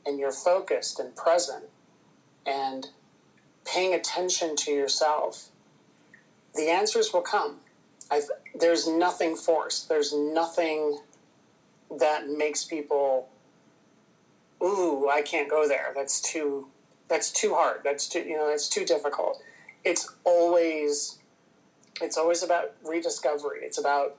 and 0.06 0.18
you're 0.18 0.32
focused 0.32 0.98
and 0.98 1.14
present 1.14 1.64
and 2.46 2.88
paying 3.66 3.92
attention 3.92 4.56
to 4.56 4.72
yourself, 4.72 5.50
the 6.54 6.70
answers 6.70 7.12
will 7.12 7.20
come. 7.20 7.56
I, 8.12 8.20
there's 8.54 8.86
nothing 8.86 9.34
forced. 9.34 9.88
There's 9.88 10.12
nothing 10.14 11.00
that 11.98 12.28
makes 12.28 12.64
people, 12.64 13.28
ooh, 14.62 15.08
I 15.08 15.22
can't 15.22 15.50
go 15.50 15.66
there. 15.66 15.92
That's 15.94 16.20
too, 16.20 16.68
that's 17.08 17.32
too 17.32 17.54
hard. 17.54 17.80
That's 17.82 18.06
too, 18.08 18.20
you 18.20 18.36
know, 18.36 18.48
that's 18.48 18.68
too 18.68 18.84
difficult. 18.84 19.42
It's 19.82 20.14
always, 20.24 21.18
it's 22.00 22.18
always 22.18 22.42
about 22.42 22.74
rediscovery. 22.84 23.60
It's 23.62 23.78
about 23.78 24.16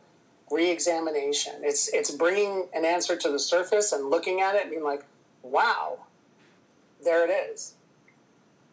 re-examination. 0.51 1.53
It's 1.61 1.87
it's 1.93 2.11
bringing 2.11 2.67
an 2.73 2.85
answer 2.85 3.15
to 3.15 3.29
the 3.29 3.39
surface 3.39 3.91
and 3.91 4.09
looking 4.09 4.41
at 4.41 4.55
it 4.55 4.63
and 4.63 4.71
being 4.71 4.83
like, 4.83 5.03
wow, 5.41 5.99
there 7.03 7.23
it 7.27 7.31
is. 7.31 7.75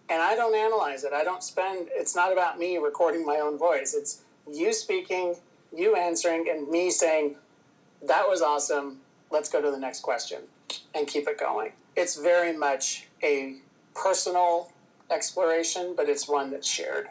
And 0.09 0.21
I 0.21 0.35
don't 0.35 0.57
analyze 0.57 1.05
it. 1.05 1.13
I 1.13 1.25
don't 1.25 1.43
spend. 1.43 1.89
It's 1.93 2.17
not 2.17 2.33
about 2.33 2.59
me 2.59 2.77
recording 2.79 3.25
my 3.25 3.37
own 3.37 3.57
voice. 3.57 3.95
It's 3.95 4.23
you 4.50 4.72
speaking 4.72 5.37
you 5.74 5.96
answering, 5.96 6.48
and 6.48 6.68
me 6.68 6.90
saying, 6.90 7.37
that 8.07 8.29
was 8.29 8.42
awesome. 8.42 9.00
Let's 9.31 9.48
go 9.48 9.61
to 9.61 9.70
the 9.70 9.79
next 9.79 10.00
question 10.00 10.42
and 10.94 11.07
keep 11.07 11.29
it 11.29 11.38
going. 11.38 11.72
It's 11.96 12.16
very 12.16 12.57
much 12.57 13.07
a 13.22 13.57
personal 13.94 14.72
exploration, 15.11 15.94
but 15.96 16.09
it's 16.09 16.29
one 16.29 16.50
that's 16.50 16.68
shared. 16.68 17.09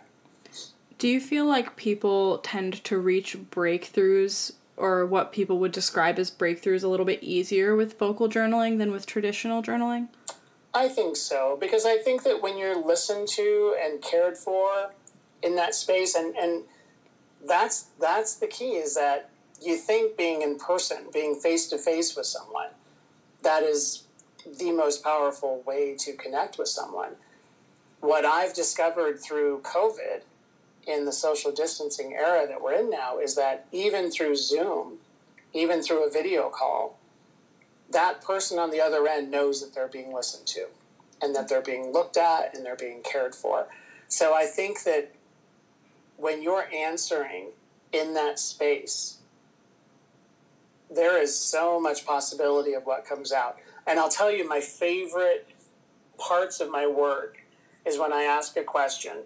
Do 0.98 1.08
you 1.08 1.22
feel 1.22 1.46
like 1.46 1.78
people 1.78 2.40
tend 2.40 2.84
to 2.86 2.98
reach 2.98 3.38
breakthroughs 3.38 4.54
or 4.76 5.06
what 5.06 5.32
people 5.32 5.60
would 5.60 5.72
describe 5.72 6.20
as 6.20 6.32
breakthroughs 6.32 6.84
a 6.84 6.88
little 6.88 7.06
bit 7.06 7.24
easier 7.24 7.76
with 7.76 7.98
vocal 7.98 8.28
journaling 8.28 8.78
than 8.78 8.92
with 8.92 9.06
traditional 9.06 9.62
journaling? 9.62 10.10
I 10.74 10.88
think 10.88 11.16
so 11.16 11.58
because 11.60 11.86
I 11.86 11.98
think 11.98 12.24
that 12.24 12.42
when 12.42 12.58
you're 12.58 12.76
listened 12.76 13.28
to 13.30 13.76
and 13.82 14.02
cared 14.02 14.38
for 14.38 14.92
in 15.42 15.56
that 15.56 15.74
space 15.74 16.16
and 16.16 16.36
and 16.36 16.64
that's 17.48 17.88
that's 18.00 18.36
the 18.36 18.48
key 18.48 18.72
is 18.72 18.96
that 18.96 19.30
you 19.62 19.76
think 19.76 20.18
being 20.18 20.42
in 20.42 20.58
person, 20.58 21.06
being 21.14 21.36
face 21.36 21.68
to 21.68 21.78
face 21.78 22.16
with 22.16 22.26
someone, 22.26 22.70
that 23.44 23.64
is 23.64 24.04
the 24.58 24.72
most 24.72 25.04
powerful 25.04 25.62
way 25.66 25.96
to 26.00 26.14
connect 26.14 26.58
with 26.58 26.68
someone. 26.68 27.16
What 28.00 28.26
I've 28.26 28.54
discovered 28.54 29.20
through 29.20 29.62
COVID 29.64 30.22
in 30.88 31.06
the 31.06 31.12
social 31.12 31.52
distancing 31.52 32.14
era 32.14 32.48
that 32.48 32.62
we're 32.62 32.74
in 32.74 32.90
now 32.90 33.20
is 33.20 33.36
that 33.36 33.68
even 33.72 34.10
through 34.10 34.36
Zoom, 34.38 34.98
even 35.54 35.84
through 35.84 36.08
a 36.08 36.12
video 36.12 36.50
call, 36.50 36.98
that 37.92 38.22
person 38.22 38.60
on 38.60 38.72
the 38.72 38.82
other 38.82 39.08
end 39.08 39.30
knows 39.30 39.62
that 39.62 39.74
they're 39.74 39.88
being 39.88 40.14
listened 40.14 40.48
to 40.48 40.68
and 41.22 41.36
that 41.36 41.50
they're 41.50 41.62
being 41.62 41.92
looked 41.92 42.18
at 42.18 42.56
and 42.56 42.66
they're 42.66 42.76
being 42.76 43.02
cared 43.02 43.36
for. 43.36 43.68
So 44.08 44.34
I 44.34 44.46
think 44.46 44.84
that 44.84 45.12
when 46.20 46.42
you're 46.42 46.68
answering 46.74 47.48
in 47.92 48.14
that 48.14 48.40
space, 48.40 49.20
there 50.94 51.22
is 51.22 51.38
so 51.38 51.80
much 51.80 52.06
possibility 52.06 52.74
of 52.74 52.86
what 52.86 53.06
comes 53.06 53.32
out. 53.32 53.58
And 53.88 54.00
I'll 54.00 54.10
tell 54.10 54.32
you, 54.32 54.48
my 54.48 54.60
favorite 54.60 55.48
parts 56.18 56.60
of 56.60 56.70
my 56.70 56.86
work 56.86 57.38
is 57.86 57.98
when 57.98 58.12
I 58.12 58.24
ask 58.24 58.58
a 58.58 58.64
question 58.64 59.24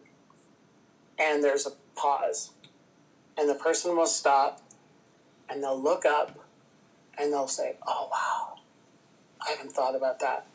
and 1.18 1.44
there's 1.44 1.66
a 1.66 1.72
pause, 1.96 2.52
and 3.38 3.50
the 3.50 3.56
person 3.56 3.96
will 3.96 4.08
stop 4.08 4.62
and 5.50 5.64
they'll 5.64 5.80
look 5.80 6.06
up 6.06 6.40
and 7.18 7.32
they'll 7.32 7.48
say, 7.48 7.76
Oh, 7.86 8.10
wow, 8.12 8.62
I 9.42 9.52
haven't 9.52 9.72
thought 9.72 9.96
about 9.96 10.20
that. 10.20 10.46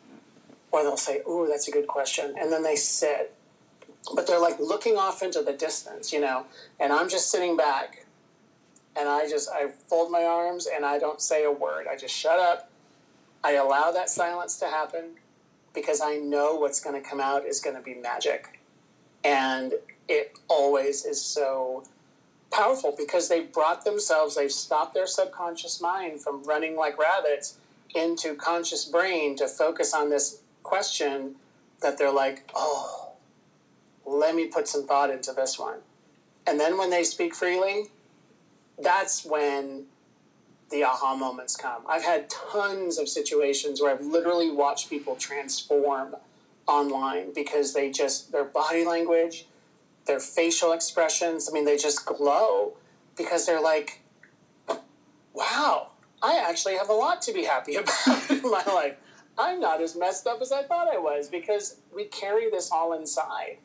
Or 0.70 0.82
they'll 0.82 0.96
say, 0.96 1.20
Ooh, 1.28 1.46
that's 1.48 1.68
a 1.68 1.70
good 1.70 1.86
question. 1.86 2.34
And 2.38 2.52
then 2.52 2.62
they 2.62 2.76
sit. 2.76 3.34
But 4.14 4.26
they're 4.26 4.40
like 4.40 4.58
looking 4.58 4.96
off 4.96 5.22
into 5.22 5.42
the 5.42 5.52
distance, 5.52 6.12
you 6.12 6.20
know, 6.20 6.46
and 6.80 6.92
I'm 6.92 7.08
just 7.08 7.30
sitting 7.30 7.56
back 7.56 8.06
and 8.98 9.08
I 9.08 9.28
just 9.28 9.48
I 9.50 9.68
fold 9.68 10.10
my 10.10 10.24
arms 10.24 10.66
and 10.66 10.84
I 10.84 10.98
don't 10.98 11.20
say 11.20 11.44
a 11.44 11.52
word. 11.52 11.86
I 11.90 11.96
just 11.96 12.14
shut 12.14 12.38
up. 12.38 12.70
I 13.44 13.52
allow 13.52 13.92
that 13.92 14.10
silence 14.10 14.58
to 14.58 14.66
happen 14.66 15.10
because 15.72 16.00
I 16.00 16.16
know 16.16 16.56
what's 16.56 16.80
going 16.80 17.00
to 17.00 17.08
come 17.08 17.20
out 17.20 17.44
is 17.44 17.60
going 17.60 17.76
to 17.76 17.82
be 17.82 17.94
magic. 17.94 18.60
And 19.22 19.74
it 20.08 20.38
always 20.48 21.04
is 21.04 21.20
so 21.22 21.84
powerful 22.50 22.94
because 22.96 23.28
they've 23.28 23.52
brought 23.52 23.84
themselves, 23.84 24.34
they've 24.34 24.50
stopped 24.50 24.94
their 24.94 25.06
subconscious 25.06 25.80
mind 25.80 26.20
from 26.20 26.42
running 26.44 26.76
like 26.76 26.98
rabbits 26.98 27.58
into 27.94 28.34
conscious 28.34 28.84
brain 28.84 29.36
to 29.36 29.46
focus 29.46 29.94
on 29.94 30.10
this 30.10 30.40
question 30.62 31.36
that 31.80 31.98
they're 31.98 32.12
like, 32.12 32.50
oh, 32.54 33.07
let 34.08 34.34
me 34.34 34.46
put 34.46 34.68
some 34.68 34.86
thought 34.86 35.10
into 35.10 35.32
this 35.32 35.58
one. 35.58 35.78
And 36.46 36.58
then 36.58 36.78
when 36.78 36.90
they 36.90 37.04
speak 37.04 37.34
freely, 37.34 37.86
that's 38.78 39.24
when 39.24 39.84
the 40.70 40.84
aha 40.84 41.14
moments 41.14 41.56
come. 41.56 41.82
I've 41.88 42.04
had 42.04 42.30
tons 42.30 42.98
of 42.98 43.08
situations 43.08 43.80
where 43.80 43.90
I've 43.90 44.04
literally 44.04 44.50
watched 44.50 44.90
people 44.90 45.16
transform 45.16 46.16
online 46.66 47.32
because 47.34 47.72
they 47.74 47.90
just, 47.90 48.32
their 48.32 48.44
body 48.44 48.84
language, 48.84 49.46
their 50.06 50.20
facial 50.20 50.72
expressions, 50.72 51.48
I 51.48 51.52
mean, 51.52 51.64
they 51.64 51.76
just 51.76 52.04
glow 52.04 52.74
because 53.16 53.46
they're 53.46 53.62
like, 53.62 54.00
wow, 55.32 55.88
I 56.22 56.42
actually 56.48 56.76
have 56.76 56.88
a 56.88 56.94
lot 56.94 57.22
to 57.22 57.32
be 57.32 57.44
happy 57.44 57.74
about 57.76 58.30
in 58.30 58.42
my 58.42 58.64
life. 58.66 58.96
I'm 59.38 59.60
not 59.60 59.80
as 59.80 59.96
messed 59.96 60.26
up 60.26 60.40
as 60.42 60.50
I 60.50 60.64
thought 60.64 60.88
I 60.92 60.98
was 60.98 61.28
because 61.28 61.76
we 61.94 62.04
carry 62.04 62.50
this 62.50 62.72
all 62.72 62.92
inside. 62.92 63.58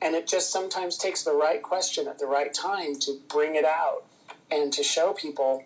And 0.00 0.14
it 0.14 0.26
just 0.26 0.50
sometimes 0.50 0.98
takes 0.98 1.22
the 1.22 1.32
right 1.32 1.62
question 1.62 2.06
at 2.06 2.18
the 2.18 2.26
right 2.26 2.52
time 2.52 2.98
to 3.00 3.18
bring 3.28 3.54
it 3.54 3.64
out 3.64 4.04
and 4.50 4.72
to 4.72 4.82
show 4.82 5.12
people 5.12 5.64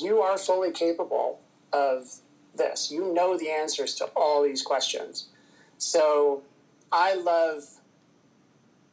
you 0.00 0.20
are 0.20 0.38
fully 0.38 0.70
capable 0.70 1.40
of 1.72 2.20
this. 2.54 2.90
You 2.90 3.12
know 3.12 3.36
the 3.36 3.50
answers 3.50 3.94
to 3.96 4.06
all 4.16 4.42
these 4.42 4.62
questions. 4.62 5.28
So 5.78 6.42
I 6.92 7.14
love 7.14 7.64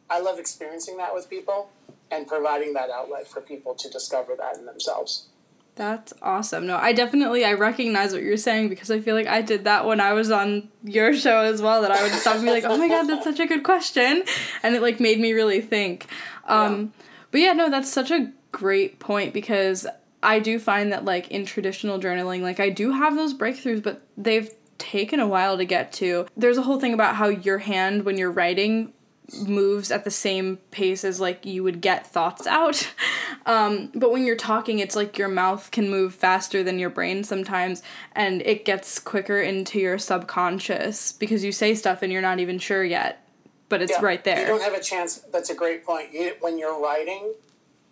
I 0.09 0.19
love 0.19 0.39
experiencing 0.39 0.97
that 0.97 1.13
with 1.13 1.29
people 1.29 1.69
and 2.09 2.27
providing 2.27 2.73
that 2.73 2.89
outlet 2.89 3.27
for 3.27 3.39
people 3.39 3.73
to 3.75 3.89
discover 3.89 4.35
that 4.35 4.57
in 4.57 4.65
themselves. 4.65 5.27
That's 5.75 6.13
awesome. 6.21 6.67
No, 6.67 6.77
I 6.77 6.93
definitely 6.93 7.45
I 7.45 7.53
recognize 7.53 8.13
what 8.13 8.23
you're 8.23 8.37
saying 8.37 8.69
because 8.69 8.91
I 8.91 8.99
feel 8.99 9.15
like 9.15 9.27
I 9.27 9.41
did 9.41 9.63
that 9.63 9.85
when 9.85 9.99
I 9.99 10.13
was 10.13 10.29
on 10.29 10.69
your 10.83 11.13
show 11.13 11.39
as 11.39 11.61
well. 11.61 11.81
That 11.81 11.91
I 11.91 12.03
would 12.03 12.11
stop 12.11 12.35
and 12.35 12.43
be 12.43 12.51
like, 12.51 12.65
"Oh 12.65 12.77
my 12.77 12.87
god, 12.87 13.07
that's 13.07 13.23
such 13.23 13.39
a 13.39 13.47
good 13.47 13.63
question," 13.63 14.23
and 14.63 14.75
it 14.75 14.81
like 14.81 14.99
made 14.99 15.19
me 15.19 15.33
really 15.33 15.61
think. 15.61 16.07
Um, 16.45 16.81
yeah. 16.81 17.03
But 17.31 17.41
yeah, 17.41 17.53
no, 17.53 17.69
that's 17.69 17.91
such 17.91 18.11
a 18.11 18.31
great 18.51 18.99
point 18.99 19.33
because 19.33 19.87
I 20.21 20.39
do 20.39 20.59
find 20.59 20.91
that 20.91 21.05
like 21.05 21.29
in 21.29 21.45
traditional 21.45 21.99
journaling, 21.99 22.41
like 22.41 22.59
I 22.59 22.69
do 22.69 22.91
have 22.91 23.15
those 23.15 23.33
breakthroughs, 23.33 23.81
but 23.81 24.01
they've 24.17 24.49
taken 24.77 25.19
a 25.19 25.27
while 25.27 25.57
to 25.57 25.65
get 25.65 25.93
to. 25.93 26.27
There's 26.35 26.57
a 26.57 26.63
whole 26.63 26.79
thing 26.79 26.93
about 26.93 27.15
how 27.15 27.29
your 27.29 27.59
hand 27.59 28.03
when 28.03 28.17
you're 28.17 28.31
writing 28.31 28.93
moves 29.33 29.91
at 29.91 30.03
the 30.03 30.11
same 30.11 30.57
pace 30.71 31.03
as 31.03 31.19
like 31.19 31.45
you 31.45 31.63
would 31.63 31.81
get 31.81 32.07
thoughts 32.07 32.47
out. 32.47 32.91
Um, 33.43 33.91
but 33.95 34.11
when 34.11 34.23
you're 34.23 34.35
talking, 34.35 34.77
it's 34.77 34.95
like 34.95 35.17
your 35.17 35.27
mouth 35.27 35.71
can 35.71 35.89
move 35.89 36.13
faster 36.13 36.61
than 36.61 36.77
your 36.77 36.91
brain 36.91 37.23
sometimes, 37.23 37.81
and 38.11 38.43
it 38.43 38.65
gets 38.65 38.99
quicker 38.99 39.41
into 39.41 39.79
your 39.79 39.97
subconscious 39.97 41.11
because 41.13 41.43
you 41.43 41.51
say 41.51 41.73
stuff 41.73 42.03
and 42.03 42.13
you're 42.13 42.21
not 42.21 42.39
even 42.39 42.59
sure 42.59 42.83
yet, 42.83 43.25
but 43.67 43.81
it's 43.81 43.93
yeah, 43.93 44.05
right 44.05 44.23
there. 44.23 44.41
You 44.41 44.45
don't 44.45 44.61
have 44.61 44.75
a 44.75 44.81
chance. 44.81 45.17
That's 45.33 45.49
a 45.49 45.55
great 45.55 45.83
point. 45.83 46.13
You, 46.13 46.35
when 46.39 46.59
you're 46.59 46.79
writing, 46.79 47.33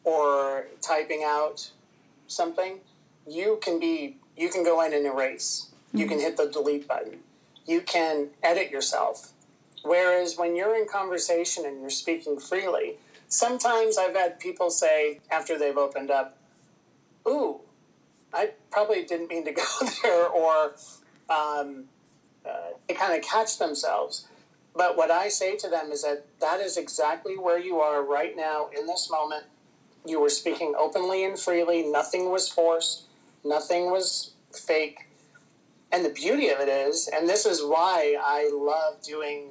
or 0.04 0.67
typing 0.82 1.23
out 1.25 1.71
something, 2.28 2.80
you 3.28 3.60
can 3.62 3.80
be 3.80 4.17
you 4.38 4.49
can 4.49 4.63
go 4.63 4.82
in 4.82 4.93
and 4.93 5.06
erase. 5.06 5.67
You 5.91 6.08
can 6.08 6.19
hit 6.19 6.38
the 6.38 6.47
delete 6.47 6.88
button. 6.88 7.19
You 7.65 7.82
can 7.82 8.30
edit 8.43 8.69
yourself. 8.69 9.34
Whereas 9.84 10.38
when 10.38 10.56
you're 10.56 10.76
in 10.76 10.88
conversation 10.88 11.65
and 11.65 11.82
you're 11.82 11.89
speaking 11.89 12.39
freely, 12.39 12.98
sometimes 13.28 13.98
I've 13.98 14.15
had 14.15 14.39
people 14.39 14.70
say 14.70 15.20
after 15.32 15.58
they've 15.58 15.78
opened 15.78 16.12
up, 16.12 16.38
"Ooh, 17.28 17.62
I 18.34 18.52
probably 18.72 19.06
didn't 19.06 19.30
mean 19.30 19.46
to 19.46 19.52
go 19.63 19.63
there," 20.04 20.28
or 20.28 20.76
um, 21.30 21.86
uh, 22.46 22.72
they 22.88 22.94
kind 22.94 23.13
of 23.13 23.24
catch 23.24 23.58
themselves. 23.58 24.28
But 24.76 24.96
what 24.96 25.12
I 25.12 25.30
say 25.30 25.58
to 25.58 25.70
them 25.70 25.92
is 25.92 26.04
that 26.04 26.26
that 26.39 26.60
is 26.60 26.78
exactly 26.78 27.38
where 27.38 27.60
you 27.60 27.80
are 27.80 28.04
right 28.04 28.36
now 28.36 28.70
in 28.78 28.86
this 28.88 29.10
moment 29.12 29.46
you 30.06 30.20
were 30.20 30.30
speaking 30.30 30.74
openly 30.78 31.24
and 31.24 31.38
freely. 31.38 31.84
Nothing 31.84 32.32
was 32.32 32.50
forced. 32.50 33.04
Nothing 33.44 33.92
was 33.92 34.32
fake. 34.54 35.08
And 35.92 36.06
the 36.06 36.10
beauty 36.10 36.50
of 36.50 36.60
it 36.60 36.70
is, 36.70 37.08
and 37.08 37.28
this 37.28 37.46
is 37.46 37.62
why 37.62 38.15
I 38.22 38.52
love 38.54 39.02
doing 39.02 39.50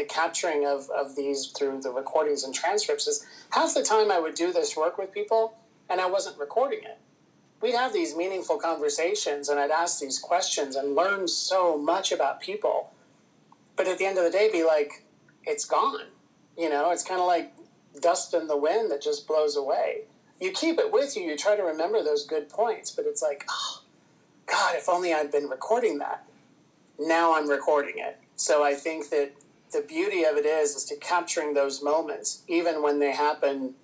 the 0.00 0.06
capturing 0.06 0.66
of, 0.66 0.88
of 0.90 1.14
these 1.14 1.48
through 1.48 1.78
the 1.82 1.90
recordings 1.90 2.42
and 2.42 2.54
transcripts, 2.54 3.06
is 3.06 3.26
half 3.50 3.74
the 3.74 3.82
time 3.82 4.10
I 4.10 4.18
would 4.18 4.34
do 4.34 4.50
this 4.50 4.74
work 4.74 4.96
with 4.96 5.12
people 5.12 5.58
and 5.90 6.00
I 6.00 6.06
wasn't 6.06 6.38
recording 6.38 6.80
it. 6.84 6.98
We'd 7.60 7.74
have 7.74 7.92
these 7.92 8.16
meaningful 8.16 8.56
conversations 8.56 9.50
and 9.50 9.60
I'd 9.60 9.70
ask 9.70 10.00
these 10.00 10.18
questions 10.18 10.74
and 10.74 10.94
learn 10.94 11.28
so 11.28 11.76
much 11.76 12.12
about 12.12 12.40
people. 12.40 12.94
But 13.76 13.88
at 13.88 13.98
the 13.98 14.06
end 14.06 14.16
of 14.16 14.24
the 14.24 14.30
day, 14.30 14.50
be 14.50 14.64
like, 14.64 15.04
it's 15.44 15.66
gone. 15.66 16.06
You 16.56 16.70
know, 16.70 16.90
it's 16.92 17.04
kind 17.04 17.20
of 17.20 17.26
like 17.26 17.52
dust 18.00 18.32
in 18.32 18.46
the 18.46 18.56
wind 18.56 18.90
that 18.90 19.02
just 19.02 19.28
blows 19.28 19.54
away. 19.54 20.04
You 20.40 20.50
keep 20.52 20.78
it 20.78 20.90
with 20.90 21.14
you, 21.14 21.24
you 21.24 21.36
try 21.36 21.56
to 21.56 21.62
remember 21.62 22.02
those 22.02 22.24
good 22.24 22.48
points, 22.48 22.90
but 22.90 23.04
it's 23.04 23.20
like, 23.20 23.44
oh, 23.50 23.82
God, 24.46 24.76
if 24.76 24.88
only 24.88 25.12
I'd 25.12 25.30
been 25.30 25.50
recording 25.50 25.98
that. 25.98 26.24
Now 26.98 27.34
I'm 27.36 27.50
recording 27.50 27.96
it. 27.98 28.18
So 28.36 28.64
I 28.64 28.72
think 28.72 29.10
that 29.10 29.32
the 29.72 29.80
beauty 29.80 30.24
of 30.24 30.36
it 30.36 30.46
is 30.46 30.74
is 30.74 30.84
to 30.86 30.96
capturing 30.96 31.54
those 31.54 31.82
moments, 31.82 32.42
even 32.48 32.82
when 32.82 32.98
they 32.98 33.12
happen 33.12 33.74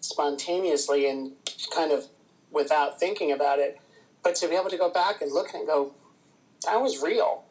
spontaneously 0.00 1.08
and 1.08 1.32
kind 1.74 1.92
of 1.92 2.06
without 2.50 2.98
thinking 2.98 3.30
about 3.30 3.58
it, 3.58 3.80
but 4.22 4.34
to 4.36 4.48
be 4.48 4.54
able 4.54 4.70
to 4.70 4.78
go 4.78 4.90
back 4.90 5.20
and 5.20 5.32
look 5.32 5.54
and 5.54 5.66
go, 5.66 5.92
that 6.64 6.80
was 6.80 7.02
real. 7.02 7.44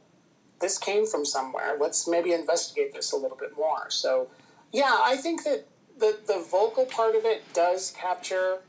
This 0.59 0.77
came 0.77 1.05
from 1.05 1.25
somewhere. 1.25 1.77
Let's 1.79 2.07
maybe 2.07 2.33
investigate 2.33 2.93
this 2.93 3.11
a 3.11 3.17
little 3.17 3.37
bit 3.37 3.55
more. 3.55 3.89
So 3.89 4.29
yeah, 4.71 4.97
I 5.01 5.15
think 5.15 5.43
that 5.43 5.65
the, 5.97 6.17
the 6.27 6.45
vocal 6.49 6.85
part 6.85 7.15
of 7.15 7.25
it 7.25 7.43
does 7.53 7.91
capture 7.91 8.59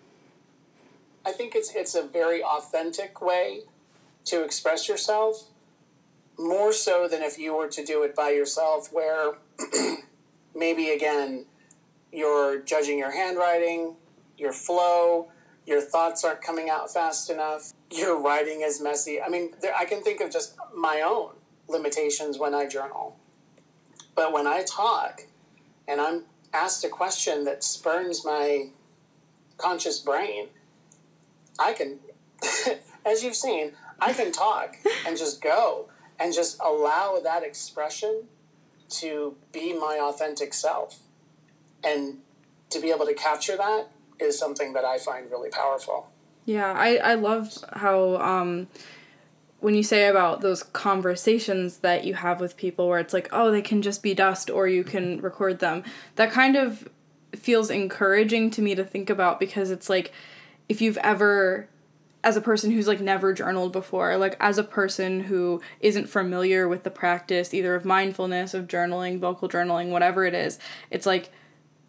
I 1.24 1.32
think 1.32 1.54
it's 1.54 1.74
it's 1.74 1.94
a 1.94 2.02
very 2.02 2.42
authentic 2.42 3.20
way 3.20 3.62
to 4.26 4.42
express 4.42 4.88
yourself, 4.88 5.49
more 6.40 6.72
so 6.72 7.06
than 7.06 7.22
if 7.22 7.38
you 7.38 7.56
were 7.56 7.68
to 7.68 7.84
do 7.84 8.02
it 8.02 8.16
by 8.16 8.30
yourself, 8.30 8.88
where 8.92 9.34
maybe 10.54 10.90
again 10.90 11.44
you're 12.12 12.60
judging 12.60 12.98
your 12.98 13.12
handwriting, 13.12 13.94
your 14.36 14.52
flow, 14.52 15.28
your 15.66 15.80
thoughts 15.80 16.24
aren't 16.24 16.42
coming 16.42 16.70
out 16.70 16.92
fast 16.92 17.30
enough, 17.30 17.72
your 17.90 18.20
writing 18.20 18.62
is 18.62 18.80
messy. 18.80 19.20
I 19.20 19.28
mean, 19.28 19.50
there, 19.60 19.74
I 19.78 19.84
can 19.84 20.02
think 20.02 20.20
of 20.20 20.30
just 20.30 20.56
my 20.74 21.02
own 21.06 21.34
limitations 21.68 22.38
when 22.38 22.54
I 22.54 22.66
journal. 22.66 23.16
But 24.16 24.32
when 24.32 24.46
I 24.46 24.64
talk 24.64 25.26
and 25.86 26.00
I'm 26.00 26.24
asked 26.52 26.84
a 26.84 26.88
question 26.88 27.44
that 27.44 27.62
spurns 27.62 28.24
my 28.24 28.70
conscious 29.56 30.00
brain, 30.00 30.48
I 31.58 31.74
can, 31.74 31.98
as 33.06 33.22
you've 33.22 33.36
seen, 33.36 33.72
I 34.00 34.12
can 34.12 34.32
talk 34.32 34.76
and 35.06 35.16
just 35.16 35.42
go 35.42 35.89
and 36.20 36.34
just 36.34 36.60
allow 36.60 37.18
that 37.24 37.42
expression 37.42 38.24
to 38.90 39.36
be 39.52 39.72
my 39.72 39.98
authentic 40.00 40.52
self. 40.52 41.00
And 41.82 42.18
to 42.68 42.80
be 42.80 42.90
able 42.90 43.06
to 43.06 43.14
capture 43.14 43.56
that 43.56 43.88
is 44.20 44.38
something 44.38 44.74
that 44.74 44.84
I 44.84 44.98
find 44.98 45.30
really 45.30 45.48
powerful. 45.48 46.10
Yeah, 46.44 46.72
I, 46.72 46.96
I 46.96 47.14
love 47.14 47.52
how 47.72 48.16
um, 48.16 48.68
when 49.60 49.74
you 49.74 49.82
say 49.82 50.08
about 50.08 50.42
those 50.42 50.62
conversations 50.62 51.78
that 51.78 52.04
you 52.04 52.14
have 52.14 52.40
with 52.40 52.56
people 52.56 52.88
where 52.88 52.98
it's 52.98 53.14
like, 53.14 53.28
oh, 53.32 53.50
they 53.50 53.62
can 53.62 53.82
just 53.82 54.02
be 54.02 54.14
dust 54.14 54.50
or 54.50 54.68
you 54.68 54.84
can 54.84 55.20
record 55.20 55.58
them, 55.60 55.84
that 56.16 56.30
kind 56.30 56.56
of 56.56 56.88
feels 57.34 57.70
encouraging 57.70 58.50
to 58.50 58.62
me 58.62 58.74
to 58.74 58.84
think 58.84 59.08
about 59.08 59.40
because 59.40 59.70
it's 59.70 59.88
like 59.88 60.12
if 60.68 60.82
you've 60.82 60.98
ever 60.98 61.68
as 62.22 62.36
a 62.36 62.40
person 62.40 62.70
who's 62.70 62.86
like 62.86 63.00
never 63.00 63.32
journaled 63.32 63.72
before, 63.72 64.16
like 64.16 64.36
as 64.40 64.58
a 64.58 64.64
person 64.64 65.20
who 65.24 65.60
isn't 65.80 66.08
familiar 66.08 66.68
with 66.68 66.82
the 66.82 66.90
practice 66.90 67.54
either 67.54 67.74
of 67.74 67.84
mindfulness, 67.84 68.52
of 68.52 68.66
journaling, 68.66 69.18
vocal 69.18 69.48
journaling, 69.48 69.90
whatever 69.90 70.24
it 70.24 70.34
is, 70.34 70.58
it's 70.90 71.06
like 71.06 71.30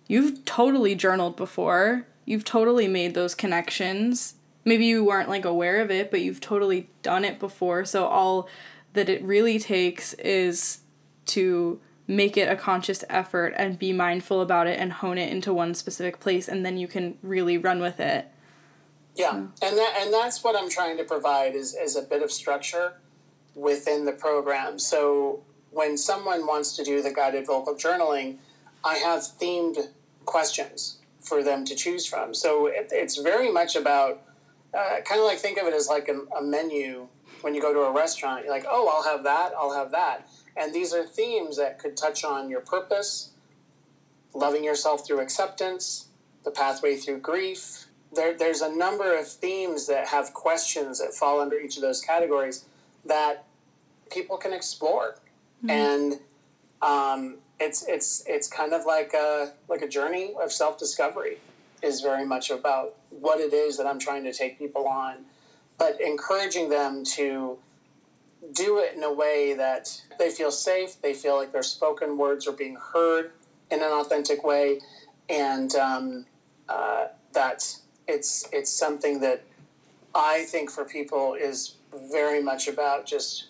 you've 0.07 0.45
totally 0.45 0.95
journaled 0.95 1.35
before. 1.35 2.07
You've 2.25 2.45
totally 2.45 2.87
made 2.87 3.13
those 3.13 3.35
connections. 3.35 4.35
Maybe 4.63 4.85
you 4.85 5.03
weren't 5.03 5.29
like 5.29 5.43
aware 5.43 5.81
of 5.81 5.91
it, 5.91 6.11
but 6.11 6.21
you've 6.21 6.39
totally 6.39 6.89
done 7.01 7.25
it 7.25 7.39
before. 7.39 7.83
So 7.83 8.05
all 8.05 8.47
that 8.93 9.09
it 9.09 9.23
really 9.23 9.59
takes 9.59 10.13
is 10.13 10.79
to 11.27 11.79
make 12.07 12.37
it 12.37 12.49
a 12.49 12.55
conscious 12.55 13.03
effort 13.09 13.53
and 13.57 13.79
be 13.79 13.93
mindful 13.93 14.41
about 14.41 14.67
it 14.67 14.79
and 14.79 14.91
hone 14.91 15.17
it 15.17 15.31
into 15.31 15.53
one 15.53 15.73
specific 15.73 16.19
place 16.19 16.47
and 16.47 16.65
then 16.65 16.77
you 16.77 16.87
can 16.87 17.17
really 17.21 17.57
run 17.57 17.79
with 17.81 17.99
it. 17.99 18.30
Yeah, 19.15 19.35
and 19.35 19.77
that 19.77 19.95
and 19.99 20.13
that's 20.13 20.43
what 20.43 20.55
I'm 20.55 20.69
trying 20.69 20.97
to 20.97 21.03
provide 21.03 21.53
is 21.53 21.75
is 21.75 21.95
a 21.95 22.01
bit 22.01 22.21
of 22.21 22.31
structure 22.31 22.93
within 23.55 24.05
the 24.05 24.13
program. 24.13 24.79
So 24.79 25.43
when 25.71 25.97
someone 25.97 26.47
wants 26.47 26.75
to 26.77 26.83
do 26.83 27.01
the 27.01 27.13
guided 27.13 27.45
vocal 27.47 27.75
journaling, 27.75 28.37
I 28.83 28.95
have 28.95 29.21
themed 29.21 29.89
questions 30.25 30.99
for 31.19 31.43
them 31.43 31.65
to 31.65 31.75
choose 31.75 32.05
from. 32.05 32.33
So 32.33 32.67
it, 32.67 32.89
it's 32.91 33.17
very 33.17 33.51
much 33.51 33.75
about 33.75 34.21
uh, 34.73 35.01
kind 35.05 35.19
of 35.19 35.27
like 35.27 35.39
think 35.39 35.57
of 35.57 35.67
it 35.67 35.73
as 35.73 35.87
like 35.87 36.07
a, 36.07 36.21
a 36.37 36.41
menu 36.41 37.07
when 37.41 37.53
you 37.53 37.61
go 37.61 37.73
to 37.73 37.81
a 37.81 37.91
restaurant. 37.91 38.45
You're 38.45 38.53
like, 38.53 38.65
oh, 38.69 38.87
I'll 38.87 39.11
have 39.11 39.23
that, 39.25 39.51
I'll 39.57 39.73
have 39.73 39.91
that, 39.91 40.27
and 40.55 40.73
these 40.73 40.93
are 40.93 41.05
themes 41.05 41.57
that 41.57 41.79
could 41.79 41.97
touch 41.97 42.23
on 42.23 42.49
your 42.49 42.61
purpose, 42.61 43.31
loving 44.33 44.63
yourself 44.63 45.05
through 45.05 45.19
acceptance, 45.19 46.07
the 46.43 46.51
pathway 46.51 46.95
through 46.95 47.19
grief 47.19 47.87
there, 48.13 48.37
there's 48.37 48.61
a 48.61 48.73
number 48.73 49.17
of 49.17 49.27
themes 49.27 49.87
that 49.87 50.07
have 50.07 50.33
questions 50.33 50.99
that 50.99 51.13
fall 51.13 51.39
under 51.39 51.57
each 51.59 51.77
of 51.77 51.81
those 51.81 52.01
categories 52.01 52.65
that 53.05 53.45
people 54.11 54.37
can 54.37 54.53
explore, 54.53 55.15
mm-hmm. 55.63 55.69
and 55.69 56.19
um, 56.81 57.37
it's 57.59 57.87
it's 57.87 58.23
it's 58.27 58.47
kind 58.47 58.73
of 58.73 58.85
like 58.85 59.13
a 59.13 59.53
like 59.67 59.81
a 59.81 59.87
journey 59.87 60.33
of 60.41 60.51
self 60.51 60.77
discovery. 60.77 61.37
Is 61.81 62.01
very 62.01 62.27
much 62.27 62.51
about 62.51 62.93
what 63.09 63.39
it 63.39 63.53
is 63.53 63.77
that 63.77 63.87
I'm 63.87 63.97
trying 63.97 64.23
to 64.25 64.33
take 64.33 64.59
people 64.59 64.87
on, 64.87 65.25
but 65.79 65.99
encouraging 65.99 66.69
them 66.69 67.03
to 67.15 67.57
do 68.53 68.77
it 68.77 68.95
in 68.95 69.03
a 69.03 69.11
way 69.11 69.55
that 69.55 70.01
they 70.19 70.29
feel 70.29 70.51
safe, 70.51 71.01
they 71.01 71.13
feel 71.13 71.35
like 71.37 71.51
their 71.51 71.63
spoken 71.63 72.17
words 72.17 72.47
are 72.47 72.51
being 72.51 72.77
heard 72.93 73.31
in 73.71 73.79
an 73.81 73.91
authentic 73.91 74.43
way, 74.43 74.79
and 75.27 75.73
um, 75.75 76.25
uh, 76.69 77.07
that 77.33 77.77
it's 78.11 78.47
it's 78.51 78.71
something 78.71 79.19
that 79.21 79.43
I 80.13 80.43
think 80.43 80.69
for 80.69 80.85
people 80.85 81.33
is 81.33 81.75
very 82.11 82.41
much 82.41 82.67
about 82.67 83.05
just 83.05 83.47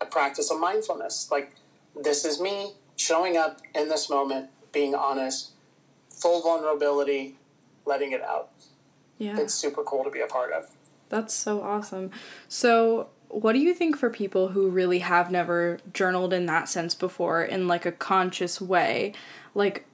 a 0.00 0.06
practice 0.06 0.50
of 0.50 0.60
mindfulness. 0.60 1.30
Like 1.30 1.54
this 2.00 2.24
is 2.24 2.40
me 2.40 2.72
showing 2.96 3.36
up 3.36 3.60
in 3.74 3.88
this 3.88 4.08
moment, 4.08 4.50
being 4.72 4.94
honest, 4.94 5.50
full 6.10 6.42
vulnerability, 6.42 7.36
letting 7.86 8.12
it 8.12 8.22
out. 8.22 8.50
Yeah. 9.18 9.38
It's 9.38 9.54
super 9.54 9.82
cool 9.82 10.04
to 10.04 10.10
be 10.10 10.20
a 10.20 10.26
part 10.26 10.52
of. 10.52 10.70
That's 11.08 11.32
so 11.32 11.62
awesome. 11.62 12.10
So, 12.48 13.08
what 13.28 13.52
do 13.52 13.58
you 13.58 13.74
think 13.74 13.96
for 13.96 14.10
people 14.10 14.48
who 14.48 14.68
really 14.68 15.00
have 15.00 15.30
never 15.30 15.78
journaled 15.92 16.32
in 16.32 16.46
that 16.46 16.68
sense 16.68 16.94
before 16.94 17.42
in 17.42 17.68
like 17.68 17.86
a 17.86 17.92
conscious 17.92 18.60
way? 18.60 19.14
Like 19.54 19.86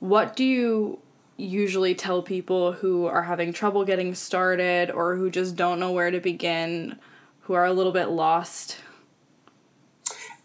what 0.00 0.36
do 0.36 0.44
you 0.44 1.00
usually 1.38 1.94
tell 1.94 2.20
people 2.20 2.72
who 2.72 3.06
are 3.06 3.22
having 3.22 3.52
trouble 3.52 3.84
getting 3.84 4.14
started 4.14 4.90
or 4.90 5.16
who 5.16 5.30
just 5.30 5.56
don't 5.56 5.78
know 5.80 5.92
where 5.92 6.10
to 6.10 6.20
begin, 6.20 6.98
who 7.42 7.54
are 7.54 7.64
a 7.64 7.72
little 7.72 7.92
bit 7.92 8.08
lost? 8.08 8.78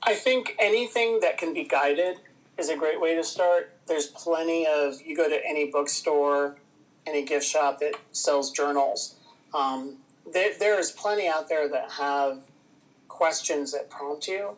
I 0.03 0.13
think 0.13 0.55
anything 0.59 1.19
that 1.21 1.37
can 1.37 1.53
be 1.53 1.63
guided 1.63 2.17
is 2.57 2.69
a 2.69 2.77
great 2.77 3.01
way 3.01 3.15
to 3.15 3.23
start. 3.23 3.73
There's 3.87 4.07
plenty 4.07 4.67
of, 4.67 5.01
you 5.01 5.17
go 5.17 5.27
to 5.27 5.45
any 5.45 5.71
bookstore, 5.71 6.57
any 7.07 7.23
gift 7.25 7.45
shop 7.45 7.79
that 7.79 7.95
sells 8.11 8.51
journals. 8.51 9.15
Um, 9.53 9.97
there, 10.31 10.51
there 10.57 10.79
is 10.79 10.91
plenty 10.91 11.27
out 11.27 11.49
there 11.49 11.67
that 11.69 11.91
have 11.91 12.43
questions 13.07 13.71
that 13.71 13.89
prompt 13.89 14.27
you. 14.27 14.57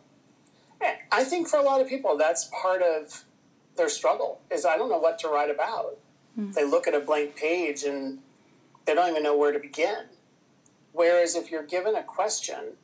I 1.10 1.24
think 1.24 1.48
for 1.48 1.58
a 1.58 1.62
lot 1.62 1.80
of 1.80 1.88
people, 1.88 2.18
that's 2.18 2.50
part 2.60 2.82
of 2.82 3.24
their 3.76 3.88
struggle 3.88 4.40
is 4.50 4.66
I 4.66 4.76
don't 4.76 4.90
know 4.90 4.98
what 4.98 5.18
to 5.20 5.28
write 5.28 5.50
about. 5.50 5.96
Mm. 6.38 6.52
They 6.52 6.64
look 6.64 6.86
at 6.86 6.94
a 6.94 7.00
blank 7.00 7.36
page 7.36 7.82
and 7.84 8.18
they 8.84 8.94
don't 8.94 9.10
even 9.10 9.22
know 9.22 9.36
where 9.36 9.52
to 9.52 9.58
begin. 9.58 10.06
Whereas 10.92 11.34
if 11.34 11.50
you're 11.50 11.66
given 11.66 11.94
a 11.94 12.02
question 12.02 12.74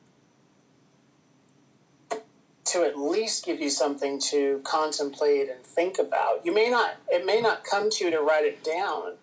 to 2.65 2.85
at 2.85 2.99
least 2.99 3.45
give 3.45 3.61
you 3.61 3.71
something 3.71 4.21
to 4.21 4.61
contemplate 4.65 5.49
and 5.49 5.63
think 5.65 5.99
about, 5.99 6.45
you 6.45 6.55
may 6.55 6.69
not, 6.69 6.97
it 7.09 7.25
may 7.25 7.41
not 7.41 7.65
come 7.65 7.91
to 7.91 8.05
you 8.05 8.11
to 8.11 8.21
write 8.21 8.45
it 8.45 8.63
down, 8.63 9.15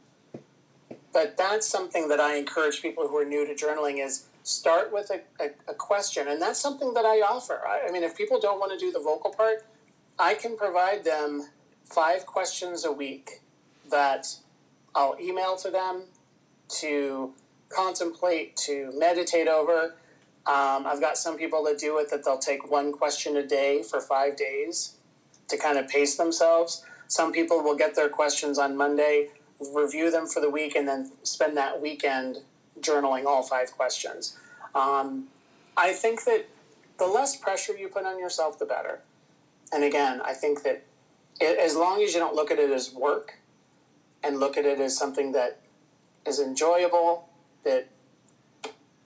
but 1.13 1.37
that's 1.37 1.67
something 1.67 2.07
that 2.07 2.19
I 2.19 2.35
encourage 2.35 2.81
people 2.81 3.07
who 3.07 3.17
are 3.17 3.25
new 3.25 3.45
to 3.45 3.53
journaling 3.53 4.03
is 4.03 4.25
start 4.43 4.91
with 4.91 5.11
a, 5.11 5.21
a, 5.43 5.49
a 5.71 5.73
question. 5.73 6.27
And 6.27 6.41
that's 6.41 6.59
something 6.59 6.93
that 6.93 7.05
I 7.05 7.21
offer. 7.21 7.61
I, 7.67 7.87
I 7.87 7.91
mean, 7.91 8.03
if 8.03 8.15
people 8.15 8.39
don't 8.39 8.59
want 8.59 8.71
to 8.71 8.77
do 8.77 8.91
the 8.91 8.99
vocal 8.99 9.31
part, 9.31 9.65
I 10.17 10.33
can 10.33 10.57
provide 10.57 11.03
them 11.03 11.49
five 11.85 12.25
questions 12.25 12.85
a 12.85 12.91
week 12.91 13.41
that 13.91 14.28
I'll 14.95 15.15
email 15.19 15.56
to 15.58 15.69
them 15.69 16.04
to 16.80 17.34
contemplate, 17.69 18.56
to 18.58 18.91
meditate 18.95 19.47
over. 19.47 19.95
Um, 20.45 20.86
I've 20.88 21.02
got 21.02 21.17
some 21.17 21.38
people 21.38 21.63
that 21.65 21.78
do 21.78 21.97
it 21.99 22.10
that 22.10 22.25
they'll 22.25 22.39
take 22.39 22.71
one 22.71 22.91
question 22.91 23.38
a 23.38 23.45
day 23.45 23.84
for 23.84 23.99
five 24.02 24.36
days 24.36 24.95
to 25.47 25.58
kind 25.58 25.78
of 25.78 25.88
pace 25.88 26.15
themselves. 26.15 26.84
Some 27.08 27.32
people 27.32 27.62
will 27.62 27.75
get 27.75 27.95
their 27.95 28.10
questions 28.10 28.58
on 28.58 28.78
Monday, 28.78 29.30
review 29.73 30.12
them 30.12 30.28
for 30.28 30.39
the 30.39 30.49
week, 30.49 30.75
and 30.75 30.88
then 30.88 31.12
spend 31.23 31.58
that 31.58 31.82
weekend 31.82 32.39
journaling 32.80 33.25
all 33.25 33.43
five 33.43 33.71
questions. 33.71 34.38
Um, 34.73 35.28
I 35.75 35.93
think 35.93 36.25
that 36.25 36.47
the 36.97 37.08
less 37.08 37.36
pressure 37.36 37.75
you 37.75 37.88
put 37.88 38.06
on 38.06 38.19
yourself, 38.19 38.60
the 38.60 38.65
better. 38.65 39.02
And 39.71 39.84
again, 39.84 40.21
I 40.23 40.34
think 40.34 40.63
that 40.63 40.84
it, 41.39 41.58
as 41.58 41.75
long 41.75 42.02
as 42.04 42.13
you 42.13 42.19
don't 42.19 42.36
look 42.36 42.52
at 42.52 42.60
it 42.60 42.71
as 42.71 42.93
work, 42.93 43.39
and 44.23 44.39
look 44.39 44.58
at 44.58 44.65
it 44.65 44.79
as 44.79 44.97
something 44.97 45.32
that 45.32 45.60
is 46.25 46.39
enjoyable, 46.39 47.29
that 47.63 47.89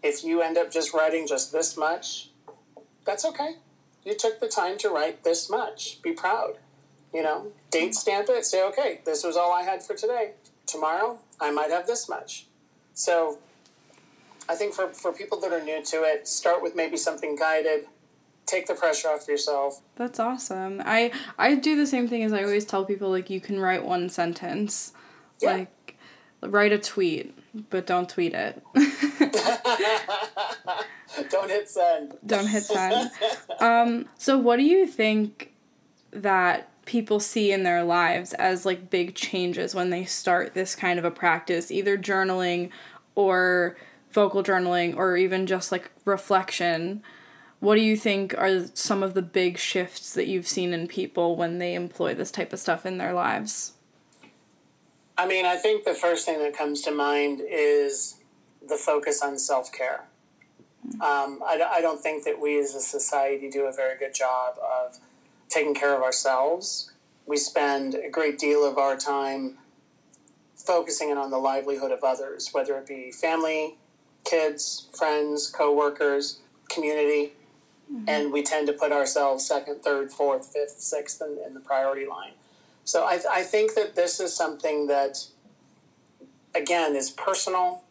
if 0.01 0.23
you 0.23 0.41
end 0.41 0.57
up 0.57 0.71
just 0.71 0.93
writing 0.93 1.27
just 1.27 1.51
this 1.51 1.77
much, 1.77 2.29
that's 3.05 3.25
okay. 3.25 3.55
You 4.03 4.15
took 4.15 4.39
the 4.39 4.47
time 4.47 4.77
to 4.79 4.89
write 4.89 5.23
this 5.23 5.49
much. 5.49 6.01
Be 6.01 6.11
proud. 6.11 6.57
You 7.13 7.23
know, 7.23 7.47
date 7.69 7.95
stamp 7.95 8.27
it, 8.29 8.45
say, 8.45 8.63
okay, 8.67 9.01
this 9.05 9.23
was 9.23 9.37
all 9.37 9.53
I 9.53 9.63
had 9.63 9.83
for 9.83 9.95
today. 9.95 10.31
Tomorrow, 10.65 11.19
I 11.39 11.51
might 11.51 11.69
have 11.69 11.85
this 11.85 12.09
much. 12.09 12.47
So 12.93 13.37
I 14.49 14.55
think 14.55 14.73
for, 14.73 14.89
for 14.89 15.13
people 15.13 15.39
that 15.41 15.53
are 15.53 15.63
new 15.63 15.83
to 15.83 16.03
it, 16.03 16.27
start 16.27 16.61
with 16.61 16.75
maybe 16.75 16.97
something 16.97 17.35
guided. 17.35 17.85
Take 18.45 18.65
the 18.67 18.73
pressure 18.73 19.07
off 19.07 19.27
yourself. 19.27 19.81
That's 19.95 20.19
awesome. 20.19 20.81
I 20.83 21.11
I 21.37 21.55
do 21.55 21.77
the 21.77 21.87
same 21.87 22.09
thing 22.09 22.23
as 22.23 22.33
I 22.33 22.43
always 22.43 22.65
tell 22.65 22.83
people 22.83 23.09
like 23.09 23.29
you 23.29 23.39
can 23.39 23.57
write 23.57 23.85
one 23.85 24.09
sentence 24.09 24.91
yeah. 25.43 25.53
Like 25.53 25.97
write 26.41 26.71
a 26.71 26.77
tweet, 26.77 27.37
but 27.69 27.85
don't 27.85 28.09
tweet 28.09 28.33
it. 28.33 28.61
don't 31.29 31.49
hit 31.49 31.69
send. 31.69 32.15
Don't 32.25 32.47
hit 32.47 32.63
send. 32.63 33.11
Um, 33.59 34.07
so, 34.17 34.37
what 34.37 34.57
do 34.57 34.63
you 34.63 34.85
think 34.85 35.53
that 36.11 36.69
people 36.85 37.19
see 37.19 37.51
in 37.51 37.63
their 37.63 37.83
lives 37.83 38.33
as 38.33 38.65
like 38.65 38.89
big 38.89 39.15
changes 39.15 39.73
when 39.73 39.89
they 39.89 40.03
start 40.03 40.53
this 40.53 40.75
kind 40.75 40.99
of 40.99 41.05
a 41.05 41.11
practice, 41.11 41.71
either 41.71 41.97
journaling 41.97 42.69
or 43.15 43.77
vocal 44.11 44.43
journaling 44.43 44.97
or 44.97 45.15
even 45.17 45.45
just 45.47 45.71
like 45.71 45.91
reflection? 46.05 47.01
What 47.59 47.75
do 47.75 47.81
you 47.81 47.95
think 47.95 48.37
are 48.37 48.65
some 48.73 49.03
of 49.03 49.13
the 49.13 49.21
big 49.21 49.57
shifts 49.57 50.13
that 50.15 50.27
you've 50.27 50.47
seen 50.47 50.73
in 50.73 50.87
people 50.87 51.37
when 51.37 51.59
they 51.59 51.75
employ 51.75 52.13
this 52.13 52.31
type 52.31 52.51
of 52.51 52.59
stuff 52.59 52.85
in 52.85 52.97
their 52.97 53.13
lives? 53.13 53.72
I 55.17 55.27
mean, 55.27 55.45
I 55.45 55.57
think 55.57 55.85
the 55.85 55.93
first 55.93 56.25
thing 56.25 56.39
that 56.39 56.57
comes 56.57 56.81
to 56.81 56.91
mind 56.91 57.41
is 57.47 58.15
the 58.67 58.75
focus 58.75 59.21
on 59.21 59.37
self 59.37 59.71
care. 59.71 60.05
Um, 60.95 61.39
I, 61.45 61.61
I 61.75 61.81
don't 61.81 62.01
think 62.01 62.25
that 62.25 62.41
we 62.41 62.59
as 62.59 62.75
a 62.75 62.79
society 62.79 63.49
do 63.49 63.65
a 63.65 63.71
very 63.71 63.97
good 63.97 64.13
job 64.13 64.55
of 64.57 64.97
taking 65.49 65.73
care 65.73 65.95
of 65.95 66.01
ourselves. 66.01 66.91
We 67.25 67.37
spend 67.37 67.95
a 67.95 68.09
great 68.09 68.37
deal 68.37 68.65
of 68.65 68.77
our 68.77 68.97
time 68.97 69.57
focusing 70.55 71.09
in 71.09 71.17
on 71.17 71.29
the 71.29 71.37
livelihood 71.37 71.91
of 71.91 72.03
others, 72.03 72.49
whether 72.51 72.77
it 72.77 72.87
be 72.87 73.11
family, 73.11 73.77
kids, 74.25 74.87
friends, 74.93 75.49
coworkers, 75.49 76.39
community, 76.69 77.33
mm-hmm. 77.91 78.05
and 78.07 78.31
we 78.31 78.41
tend 78.41 78.67
to 78.67 78.73
put 78.73 78.91
ourselves 78.91 79.45
second, 79.45 79.83
third, 79.83 80.11
fourth, 80.11 80.51
fifth, 80.51 80.79
sixth 80.79 81.21
in, 81.21 81.37
in 81.45 81.53
the 81.53 81.59
priority 81.59 82.05
line. 82.05 82.33
So 82.85 83.03
I, 83.03 83.19
I 83.31 83.43
think 83.43 83.75
that 83.75 83.95
this 83.95 84.19
is 84.19 84.35
something 84.35 84.87
that, 84.87 85.25
again, 86.53 86.95
is 86.95 87.09
personal, 87.11 87.83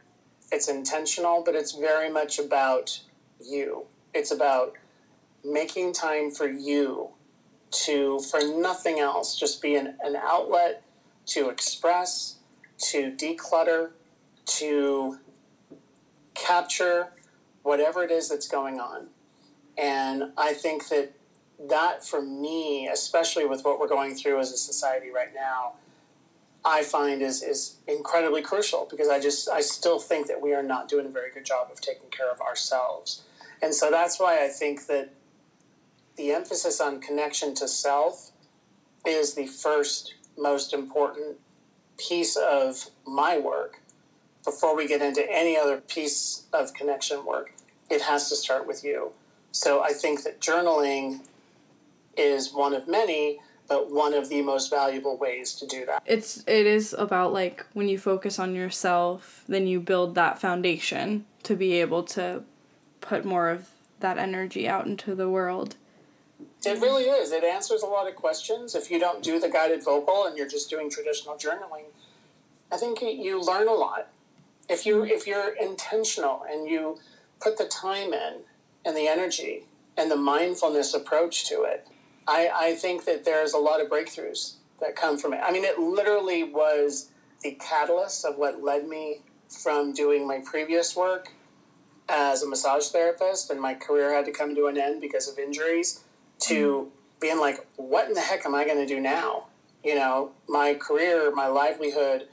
it's 0.51 0.69
intentional, 0.69 1.43
but 1.45 1.55
it's 1.55 1.73
very 1.73 2.11
much 2.11 2.39
about 2.39 3.01
you. 3.41 3.87
It's 4.13 4.31
about 4.31 4.75
making 5.45 5.95
time 5.95 6.31
for 6.31 6.47
you 6.49 7.11
to, 7.71 8.21
for 8.21 8.41
nothing 8.41 8.99
else, 8.99 9.39
just 9.39 9.63
be 9.63 9.77
an, 9.77 9.97
an 10.03 10.15
outlet 10.15 10.83
to 11.27 11.49
express, 11.49 12.37
to 12.91 13.13
declutter, 13.13 13.93
to 14.45 15.19
capture 16.35 17.13
whatever 17.63 18.03
it 18.03 18.11
is 18.11 18.29
that's 18.29 18.49
going 18.49 18.79
on. 18.79 19.07
And 19.79 20.33
I 20.37 20.53
think 20.53 20.89
that 20.89 21.15
that 21.68 22.05
for 22.05 22.20
me, 22.20 22.88
especially 22.88 23.44
with 23.44 23.64
what 23.64 23.79
we're 23.79 23.88
going 23.88 24.14
through 24.14 24.40
as 24.40 24.53
a 24.53 24.57
society 24.57 25.11
right 25.11 25.35
now, 25.35 25.75
I 26.64 26.83
find 26.83 27.22
is 27.22 27.42
is 27.42 27.77
incredibly 27.88 28.42
crucial 28.42 28.87
because 28.88 29.09
I 29.09 29.18
just 29.18 29.48
I 29.48 29.61
still 29.61 29.98
think 29.98 30.29
that 30.29 30.40
we 30.40 30.55
are 30.55 30.62
not 30.62 30.88
doing 30.88 31.07
a 31.07 31.09
very 31.09 31.31
good 31.33 31.44
job 31.44 31.68
of 31.72 31.81
taking 31.81 32.09
care 32.11 32.31
of 32.31 32.40
ourselves. 32.40 33.22
And 33.61 33.75
so 33.75 33.90
that's 33.90 34.18
why 34.18 34.44
I 34.44 34.48
think 34.48 34.87
that 34.87 35.11
the 36.16 36.33
emphasis 36.33 36.81
on 36.81 37.01
connection 37.01 37.55
to 37.57 37.68
self 37.68 38.31
is 39.07 39.35
the 39.35 39.46
first 39.46 40.14
most 40.37 40.72
important 40.72 41.38
piece 41.98 42.37
of 42.37 42.87
my 43.07 43.38
work 43.38 43.81
before 44.44 44.77
we 44.77 44.88
get 44.88 45.03
into 45.03 45.25
any 45.31 45.57
other 45.57 45.81
piece 45.81 46.44
of 46.53 46.75
connection 46.75 47.25
work. 47.25 47.55
It 47.90 48.03
has 48.03 48.29
to 48.29 48.37
start 48.37 48.66
with 48.66 48.85
you. 48.85 49.12
So 49.53 49.83
I 49.83 49.92
think 49.92 50.25
that 50.25 50.40
journaling 50.40 51.27
is 52.16 52.53
one 52.53 52.75
of 52.75 52.88
many 52.88 53.40
but 53.68 53.90
one 53.90 54.12
of 54.12 54.29
the 54.29 54.42
most 54.42 54.68
valuable 54.70 55.16
ways 55.16 55.55
to 55.55 55.66
do 55.66 55.87
that. 55.87 56.03
It's 56.05 56.44
it 56.46 56.66
is 56.66 56.94
about 56.98 57.33
like 57.33 57.64
when 57.72 57.88
you 57.88 57.96
focus 57.96 58.38
on 58.38 58.55
yourself, 58.55 59.44
then 59.48 59.66
you 59.66 59.81
build 59.81 60.14
that 60.14 60.38
foundation 60.38 61.25
to 61.44 61.57
be 61.57 61.81
able 61.81 62.03
to 62.03 62.42
put 63.01 63.25
more 63.25 63.48
of 63.48 63.70
that 64.01 64.18
energy 64.18 64.68
out 64.68 64.87
into 64.87 65.14
the 65.14 65.29
world. 65.29 65.77
It 66.64 66.81
really 66.81 67.05
is. 67.05 67.33
It 67.33 67.44
answers 67.44 67.83
a 67.83 67.87
lot 67.87 68.09
of 68.09 68.14
questions. 68.14 68.75
If 68.75 68.90
you 68.90 69.01
don't 69.01 69.22
do 69.22 69.40
the 69.40 69.48
guided 69.48 69.83
vocal 69.83 70.27
and 70.27 70.37
you're 70.37 70.48
just 70.48 70.68
doing 70.68 70.90
traditional 70.90 71.37
journaling, 71.37 71.87
I 72.70 72.77
think 72.77 73.01
you 73.01 73.40
learn 73.40 73.68
a 73.68 73.72
lot. 73.72 74.09
If 74.68 74.85
you 74.85 75.05
if 75.05 75.27
you're 75.27 75.55
intentional 75.55 76.44
and 76.48 76.68
you 76.68 76.98
put 77.40 77.59
the 77.59 77.64
time 77.64 78.12
in 78.12 78.40
and 78.85 78.96
the 78.96 79.09
energy 79.09 79.64
and 79.96 80.11
the 80.11 80.16
mindfulness 80.16 80.94
approach 80.94 81.48
to 81.48 81.62
it, 81.62 81.87
I, 82.27 82.51
I 82.55 82.75
think 82.75 83.05
that 83.05 83.25
there's 83.25 83.53
a 83.53 83.59
lot 83.59 83.81
of 83.81 83.89
breakthroughs 83.89 84.55
that 84.81 84.97
come 84.97 85.19
from 85.19 85.33
it. 85.33 85.41
I 85.43 85.53
mean, 85.53 85.65
it 85.65 85.79
literally 85.79 86.45
was 86.45 87.11
the 87.43 87.53
catalyst 87.53 88.25
of 88.25 88.37
what 88.37 88.63
led 88.63 88.89
me 88.89 89.21
from 89.49 89.93
doing 89.93 90.27
my 90.27 90.41
previous 90.45 90.97
work 90.97 91.29
as 92.09 92.43
a 92.43 92.49
massage 92.49 92.89
therapist, 92.89 93.51
and 93.51 93.61
my 93.61 93.75
career 93.75 94.15
had 94.15 94.25
to 94.27 94.33
come 94.33 94.55
to 94.55 94.67
an 94.67 94.79
end 94.79 95.01
because 95.01 95.29
of 95.29 95.39
injuries, 95.39 96.03
to 96.41 96.55
mm-hmm. 96.55 96.89
being 97.21 97.39
like, 97.39 97.67
what 97.77 98.09
in 98.09 98.15
the 98.15 98.21
heck 98.21 98.45
am 98.45 98.55
I 98.55 98.65
going 98.65 98.79
to 98.79 98.87
do 98.87 99.01
now? 99.01 99.47
You 99.85 99.95
know, 99.95 100.33
my 100.49 100.75
career, 100.75 101.33
my 101.35 101.47
livelihood, 101.47 102.29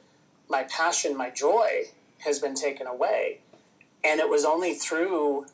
my 0.49 0.63
passion, 0.63 1.15
my 1.15 1.29
joy 1.29 1.83
has 2.19 2.39
been 2.39 2.55
taken 2.55 2.87
away. 2.87 3.39
And 4.03 4.19
it 4.19 4.29
was 4.29 4.45
only 4.45 4.73
through 4.73 5.45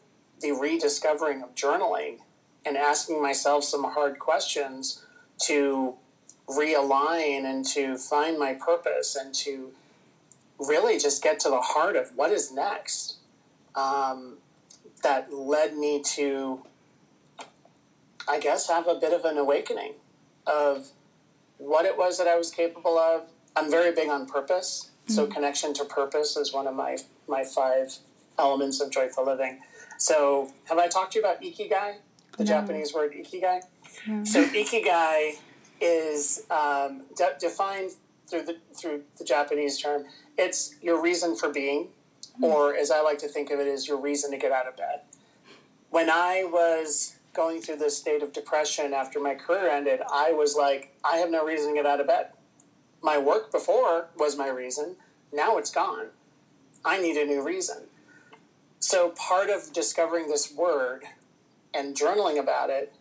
the 0.42 0.52
rediscovering 0.52 1.42
of 1.42 1.56
journaling 1.56 2.20
and 2.66 2.78
asking 2.78 3.22
myself 3.22 3.64
some 3.64 3.84
hard 3.84 4.20
questions 4.20 5.04
to 5.38 5.96
realign 6.48 7.46
and 7.46 7.66
to 7.66 7.98
find 7.98 8.38
my 8.38 8.54
purpose 8.54 9.16
and 9.16 9.34
to 9.34 9.72
really 10.60 10.98
just 10.98 11.22
get 11.24 11.40
to 11.40 11.50
the 11.50 11.60
heart 11.60 11.96
of 11.96 12.12
what 12.16 12.32
is 12.32 12.52
next 12.52 13.18
um, 13.76 14.38
that 15.04 15.34
led 15.34 15.76
me 15.76 16.02
to 16.02 16.62
i 18.28 18.40
guess 18.40 18.68
have 18.68 18.88
a 18.88 18.96
bit 18.96 19.12
of 19.14 19.26
an 19.26 19.38
awakening 19.38 19.94
of 20.48 20.90
what 21.58 21.86
it 21.86 21.98
was 21.98 22.18
that 22.18 22.28
i 22.28 22.36
was 22.36 22.52
capable 22.52 22.98
of. 22.98 23.24
I'm 23.56 23.72
very 23.72 23.94
big 23.94 24.10
on 24.10 24.26
purpose. 24.26 24.92
Mm-hmm. 25.06 25.14
so 25.14 25.28
connection 25.28 25.74
to 25.76 25.86
purpose 25.86 26.36
is 26.36 26.52
one 26.54 26.68
of 26.68 26.76
my 26.76 26.98
my 27.28 27.44
five 27.44 27.98
elements 28.38 28.82
of 28.82 28.92
joyful 28.92 29.26
living. 29.26 29.60
So 29.98 30.52
have 30.66 30.78
i 30.78 30.88
talked 30.88 31.14
to 31.14 31.20
you 31.20 31.26
about 31.26 31.42
ikigai 31.42 31.96
the 32.38 32.44
no. 32.44 32.48
Japanese 32.48 32.94
word 32.94 33.14
ikigai. 33.14 33.62
No. 34.08 34.24
So 34.24 34.44
ikigai 34.46 35.36
is 35.82 36.46
um, 36.50 37.04
de- 37.16 37.36
defined 37.40 37.92
through 38.28 38.44
the 38.44 38.58
through 38.74 39.04
the 39.18 39.24
Japanese 39.26 39.80
term. 39.80 40.06
It's 40.38 40.76
your 40.82 41.02
reason 41.02 41.36
for 41.36 41.50
being, 41.50 41.90
mm. 42.40 42.44
or 42.44 42.76
as 42.76 42.92
I 42.92 43.02
like 43.02 43.20
to 43.20 43.28
think 43.28 43.52
of 43.52 43.60
it, 43.60 43.68
is 43.68 43.88
your 43.88 44.00
reason 44.00 44.32
to 44.32 44.38
get 44.38 44.52
out 44.52 44.68
of 44.68 44.76
bed. 44.76 45.02
When 45.90 46.10
I 46.10 46.44
was 46.46 47.16
going 47.34 47.62
through 47.62 47.78
this 47.78 47.98
state 47.98 48.24
of 48.24 48.34
depression 48.34 48.94
after 48.94 49.20
my 49.20 49.36
career 49.36 49.70
ended, 49.70 50.00
I 50.12 50.32
was 50.32 50.56
like, 50.56 50.96
I 51.04 51.18
have 51.18 51.30
no 51.30 51.46
reason 51.46 51.70
to 51.70 51.76
get 51.76 51.86
out 51.86 52.00
of 52.00 52.08
bed. 52.08 52.30
My 53.02 53.18
work 53.18 53.52
before 53.52 54.08
was 54.18 54.38
my 54.38 54.48
reason. 54.48 54.96
Now 55.32 55.58
it's 55.58 55.70
gone. 55.70 56.08
I 56.84 57.00
need 57.00 57.18
a 57.18 57.26
new 57.26 57.44
reason. 57.44 57.84
So 58.80 59.10
part 59.10 59.50
of 59.50 59.74
discovering 59.74 60.28
this 60.28 60.54
word 60.54 61.04
and 61.76 61.96
journaling 61.96 62.40
about 62.40 62.70
it 62.70 62.94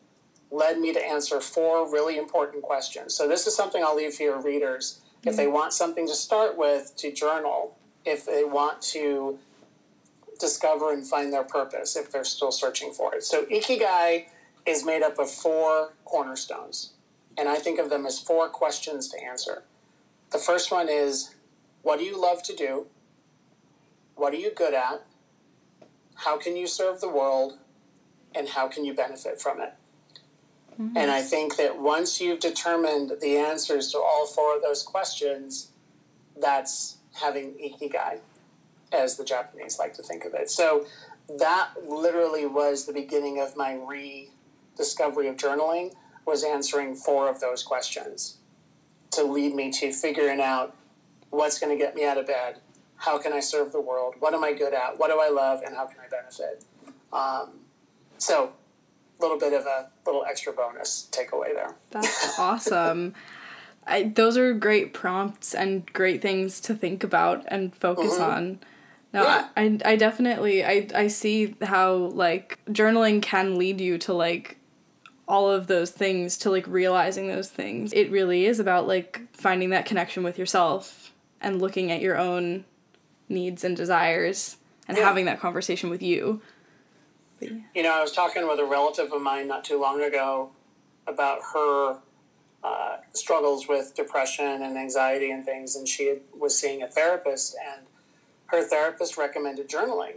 led 0.50 0.78
me 0.78 0.92
to 0.92 1.04
answer 1.04 1.40
four 1.40 1.90
really 1.90 2.16
important 2.16 2.62
questions. 2.62 3.14
So 3.14 3.26
this 3.28 3.46
is 3.46 3.56
something 3.56 3.82
I'll 3.82 3.96
leave 3.96 4.14
for 4.14 4.22
your 4.22 4.40
readers 4.40 5.00
mm-hmm. 5.18 5.28
if 5.28 5.36
they 5.36 5.46
want 5.46 5.72
something 5.72 6.06
to 6.06 6.14
start 6.14 6.56
with 6.56 6.94
to 6.98 7.12
journal, 7.12 7.76
if 8.04 8.26
they 8.26 8.44
want 8.44 8.82
to 8.82 9.38
discover 10.38 10.92
and 10.92 11.06
find 11.06 11.32
their 11.32 11.44
purpose, 11.44 11.96
if 11.96 12.10
they're 12.10 12.24
still 12.24 12.52
searching 12.52 12.92
for 12.92 13.14
it. 13.14 13.24
So 13.24 13.44
Ikigai 13.46 14.26
is 14.66 14.84
made 14.84 15.02
up 15.02 15.18
of 15.18 15.30
four 15.30 15.94
cornerstones, 16.04 16.92
and 17.36 17.48
I 17.48 17.56
think 17.56 17.78
of 17.78 17.90
them 17.90 18.06
as 18.06 18.18
four 18.18 18.48
questions 18.48 19.08
to 19.08 19.22
answer. 19.22 19.62
The 20.30 20.38
first 20.38 20.72
one 20.72 20.88
is 20.88 21.34
what 21.82 21.98
do 21.98 22.04
you 22.04 22.20
love 22.20 22.42
to 22.44 22.54
do? 22.54 22.86
What 24.16 24.32
are 24.32 24.38
you 24.38 24.52
good 24.54 24.74
at? 24.74 25.04
How 26.16 26.38
can 26.38 26.56
you 26.56 26.66
serve 26.66 27.00
the 27.00 27.08
world? 27.08 27.58
And 28.34 28.48
how 28.48 28.68
can 28.68 28.84
you 28.84 28.94
benefit 28.94 29.40
from 29.40 29.60
it? 29.60 29.74
Mm-hmm. 30.80 30.96
And 30.96 31.10
I 31.10 31.22
think 31.22 31.56
that 31.56 31.80
once 31.80 32.20
you've 32.20 32.40
determined 32.40 33.12
the 33.20 33.36
answers 33.36 33.92
to 33.92 33.98
all 33.98 34.26
four 34.26 34.56
of 34.56 34.62
those 34.62 34.82
questions, 34.82 35.70
that's 36.40 36.98
having 37.20 37.52
ikigai, 37.52 38.18
as 38.92 39.16
the 39.16 39.24
Japanese 39.24 39.78
like 39.78 39.94
to 39.94 40.02
think 40.02 40.24
of 40.24 40.34
it. 40.34 40.50
So 40.50 40.86
that 41.38 41.70
literally 41.86 42.46
was 42.46 42.86
the 42.86 42.92
beginning 42.92 43.40
of 43.40 43.56
my 43.56 43.74
rediscovery 43.74 45.28
of 45.28 45.36
journaling 45.36 45.94
was 46.26 46.44
answering 46.44 46.94
four 46.94 47.28
of 47.28 47.40
those 47.40 47.62
questions 47.62 48.38
to 49.10 49.22
lead 49.22 49.54
me 49.54 49.70
to 49.70 49.92
figuring 49.92 50.40
out 50.40 50.74
what's 51.30 51.58
going 51.58 51.76
to 51.76 51.82
get 51.82 51.94
me 51.94 52.04
out 52.04 52.18
of 52.18 52.26
bed 52.26 52.56
how 52.96 53.18
can 53.18 53.32
i 53.32 53.40
serve 53.40 53.72
the 53.72 53.80
world 53.80 54.14
what 54.20 54.34
am 54.34 54.44
i 54.44 54.52
good 54.52 54.72
at 54.72 54.98
what 54.98 55.08
do 55.08 55.20
i 55.20 55.28
love 55.28 55.62
and 55.64 55.76
how 55.76 55.86
can 55.86 55.98
i 55.98 56.08
benefit 56.08 56.64
um, 57.12 57.63
so, 58.18 58.52
a 59.18 59.22
little 59.22 59.38
bit 59.38 59.52
of 59.52 59.66
a 59.66 59.88
little 60.06 60.24
extra 60.24 60.52
bonus 60.52 61.08
takeaway 61.10 61.54
there. 61.54 61.74
That's 61.90 62.38
awesome. 62.38 63.14
I, 63.86 64.04
those 64.04 64.36
are 64.36 64.54
great 64.54 64.94
prompts 64.94 65.54
and 65.54 65.90
great 65.92 66.22
things 66.22 66.60
to 66.62 66.74
think 66.74 67.04
about 67.04 67.44
and 67.48 67.74
focus 67.74 68.14
mm-hmm. 68.14 68.22
on. 68.22 68.58
No, 69.12 69.22
yeah. 69.22 69.48
I, 69.56 69.78
I 69.84 69.96
definitely 69.96 70.64
I, 70.64 70.88
I 70.94 71.06
see 71.08 71.54
how 71.62 71.94
like 71.94 72.58
journaling 72.68 73.22
can 73.22 73.56
lead 73.56 73.80
you 73.80 73.98
to 73.98 74.12
like 74.12 74.58
all 75.26 75.50
of 75.50 75.66
those 75.66 75.90
things 75.90 76.36
to 76.38 76.50
like 76.50 76.66
realizing 76.66 77.28
those 77.28 77.48
things. 77.48 77.92
It 77.92 78.10
really 78.10 78.46
is 78.46 78.58
about 78.58 78.86
like 78.86 79.22
finding 79.32 79.70
that 79.70 79.86
connection 79.86 80.22
with 80.22 80.38
yourself 80.38 81.12
and 81.40 81.60
looking 81.60 81.92
at 81.92 82.00
your 82.00 82.18
own 82.18 82.64
needs 83.28 83.64
and 83.64 83.76
desires 83.76 84.56
and 84.88 84.98
yeah. 84.98 85.04
having 85.04 85.26
that 85.26 85.40
conversation 85.40 85.90
with 85.90 86.02
you. 86.02 86.42
Yeah. 87.44 87.58
You 87.74 87.82
know, 87.82 87.94
I 87.94 88.00
was 88.00 88.12
talking 88.12 88.46
with 88.48 88.58
a 88.58 88.64
relative 88.64 89.12
of 89.12 89.20
mine 89.20 89.48
not 89.48 89.64
too 89.64 89.80
long 89.80 90.02
ago 90.02 90.50
about 91.06 91.40
her 91.52 91.98
uh, 92.62 92.96
struggles 93.12 93.68
with 93.68 93.94
depression 93.94 94.62
and 94.62 94.76
anxiety 94.78 95.30
and 95.30 95.44
things, 95.44 95.76
and 95.76 95.86
she 95.86 96.08
had, 96.08 96.20
was 96.36 96.58
seeing 96.58 96.82
a 96.82 96.88
therapist, 96.88 97.54
and 97.74 97.86
her 98.46 98.62
therapist 98.62 99.18
recommended 99.18 99.68
journaling. 99.68 100.16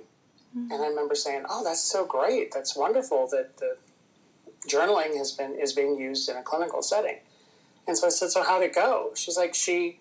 Mm-hmm. 0.58 0.72
And 0.72 0.84
I 0.84 0.88
remember 0.88 1.16
saying, 1.16 1.44
"Oh, 1.50 1.64
that's 1.64 1.84
so 1.84 2.06
great! 2.06 2.54
That's 2.54 2.76
wonderful 2.76 3.28
that 3.32 3.58
the 3.58 3.78
journaling 4.68 5.18
has 5.18 5.32
been 5.34 5.56
is 5.56 5.74
being 5.74 6.00
used 6.00 6.30
in 6.30 6.38
a 6.38 6.44
clinical 6.44 6.82
setting." 6.82 7.18
And 7.86 7.98
so 7.98 8.08
I 8.08 8.10
said, 8.10 8.30
"So 8.30 8.44
how'd 8.44 8.64
it 8.64 8.74
go?" 8.74 9.12
She's 9.16 9.38
like, 9.38 9.54
"She 9.54 10.00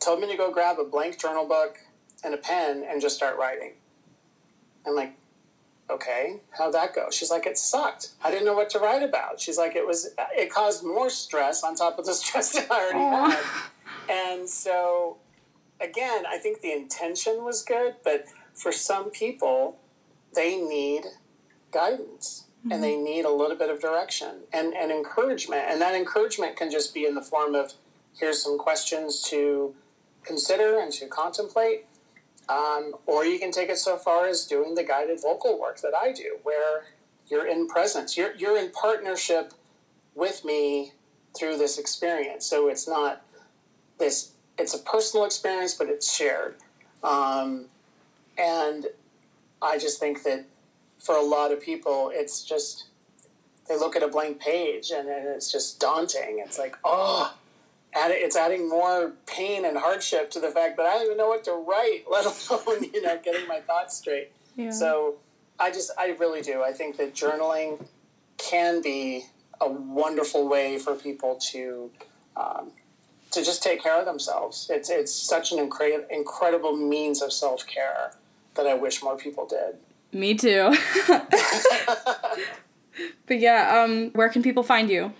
told 0.00 0.20
me 0.20 0.30
to 0.30 0.36
go 0.36 0.50
grab 0.50 0.78
a 0.78 0.84
blank 0.84 1.20
journal 1.20 1.46
book 1.46 1.78
and 2.24 2.32
a 2.32 2.38
pen 2.38 2.84
and 2.88 3.02
just 3.02 3.16
start 3.16 3.36
writing." 3.36 3.72
I'm 4.86 4.96
like, 4.96 5.14
okay, 5.90 6.40
how'd 6.50 6.74
that 6.74 6.94
go? 6.94 7.08
She's 7.10 7.30
like, 7.30 7.46
it 7.46 7.58
sucked. 7.58 8.10
I 8.22 8.30
didn't 8.30 8.46
know 8.46 8.54
what 8.54 8.70
to 8.70 8.78
write 8.78 9.02
about. 9.02 9.40
She's 9.40 9.58
like, 9.58 9.76
it 9.76 9.86
was, 9.86 10.14
it 10.36 10.52
caused 10.52 10.84
more 10.84 11.10
stress 11.10 11.62
on 11.62 11.74
top 11.74 11.98
of 11.98 12.06
the 12.06 12.14
stress 12.22 12.52
that 12.52 12.70
I 12.70 12.80
already 12.80 12.98
Aww. 12.98 13.30
had. 13.30 13.70
And 14.10 14.48
so, 14.48 15.18
again, 15.80 16.24
I 16.28 16.38
think 16.38 16.60
the 16.60 16.72
intention 16.72 17.44
was 17.44 17.62
good, 17.62 17.96
but 18.04 18.26
for 18.54 18.72
some 18.72 19.10
people, 19.10 19.78
they 20.34 20.56
need 20.56 21.04
guidance 21.70 22.46
mm-hmm. 22.60 22.72
and 22.72 22.82
they 22.82 22.96
need 22.96 23.24
a 23.24 23.30
little 23.30 23.56
bit 23.56 23.70
of 23.70 23.80
direction 23.80 24.40
and, 24.52 24.74
and 24.74 24.90
encouragement. 24.90 25.64
And 25.68 25.80
that 25.80 25.94
encouragement 25.94 26.56
can 26.56 26.70
just 26.70 26.94
be 26.94 27.06
in 27.06 27.14
the 27.14 27.22
form 27.22 27.54
of 27.54 27.72
here's 28.18 28.42
some 28.42 28.58
questions 28.58 29.22
to 29.30 29.74
consider 30.24 30.78
and 30.78 30.92
to 30.92 31.06
contemplate 31.06 31.86
um, 32.48 32.94
or 33.06 33.24
you 33.24 33.38
can 33.38 33.50
take 33.50 33.68
it 33.68 33.78
so 33.78 33.96
far 33.96 34.26
as 34.26 34.46
doing 34.46 34.74
the 34.74 34.84
guided 34.84 35.20
vocal 35.20 35.60
work 35.60 35.80
that 35.80 35.94
I 35.94 36.12
do, 36.12 36.38
where 36.42 36.84
you're 37.28 37.46
in 37.46 37.68
presence, 37.68 38.16
you're, 38.16 38.34
you're 38.36 38.58
in 38.58 38.70
partnership 38.70 39.54
with 40.14 40.44
me 40.44 40.92
through 41.36 41.56
this 41.56 41.78
experience. 41.78 42.44
So 42.44 42.68
it's 42.68 42.86
not 42.86 43.22
this, 43.98 44.32
it's 44.58 44.74
a 44.74 44.78
personal 44.78 45.24
experience, 45.24 45.74
but 45.74 45.88
it's 45.88 46.14
shared. 46.14 46.56
Um, 47.02 47.66
and 48.36 48.86
I 49.60 49.78
just 49.78 49.98
think 49.98 50.22
that 50.24 50.44
for 50.98 51.16
a 51.16 51.22
lot 51.22 51.52
of 51.52 51.60
people, 51.60 52.10
it's 52.12 52.44
just, 52.44 52.86
they 53.68 53.76
look 53.76 53.96
at 53.96 54.02
a 54.02 54.08
blank 54.08 54.40
page 54.40 54.90
and, 54.90 55.08
and 55.08 55.26
it's 55.28 55.50
just 55.50 55.80
daunting. 55.80 56.42
It's 56.44 56.58
like, 56.58 56.76
oh, 56.84 57.34
add, 57.94 58.10
it's 58.10 58.36
adding 58.36 58.68
more 58.68 59.12
pain 59.26 59.64
and 59.64 59.76
hardship 59.76 60.30
to 60.32 60.40
the 60.40 60.50
fact 60.50 60.76
that 60.76 60.86
I 60.86 60.94
don't 60.94 61.04
even 61.04 61.16
know 61.16 61.28
what 61.28 61.44
to 61.44 61.52
write, 61.52 62.04
let 62.10 62.24
alone 62.24 62.84
you 62.92 63.02
know 63.02 63.18
getting 63.22 63.46
my 63.48 63.60
thoughts 63.60 63.98
straight. 63.98 64.32
Yeah. 64.56 64.70
So 64.70 65.16
I 65.58 65.70
just 65.70 65.90
I 65.98 66.16
really 66.18 66.42
do. 66.42 66.62
I 66.62 66.72
think 66.72 66.96
that 66.96 67.14
journaling 67.14 67.84
can 68.38 68.82
be 68.82 69.26
a 69.60 69.68
wonderful 69.68 70.48
way 70.48 70.78
for 70.78 70.94
people 70.94 71.36
to 71.52 71.90
um, 72.36 72.72
to 73.30 73.44
just 73.44 73.62
take 73.62 73.82
care 73.82 73.98
of 73.98 74.04
themselves. 74.06 74.68
It's 74.70 74.90
it's 74.90 75.12
such 75.12 75.52
an 75.52 75.58
incre- 75.58 76.04
incredible 76.10 76.76
means 76.76 77.22
of 77.22 77.32
self 77.32 77.66
care 77.66 78.12
that 78.54 78.66
I 78.66 78.74
wish 78.74 79.02
more 79.02 79.16
people 79.16 79.46
did. 79.46 79.76
Me 80.12 80.34
too. 80.34 80.74
but 83.26 83.38
yeah, 83.38 83.82
um, 83.82 84.10
where 84.10 84.28
can 84.28 84.42
people 84.42 84.62
find 84.62 84.90
you? 84.90 85.12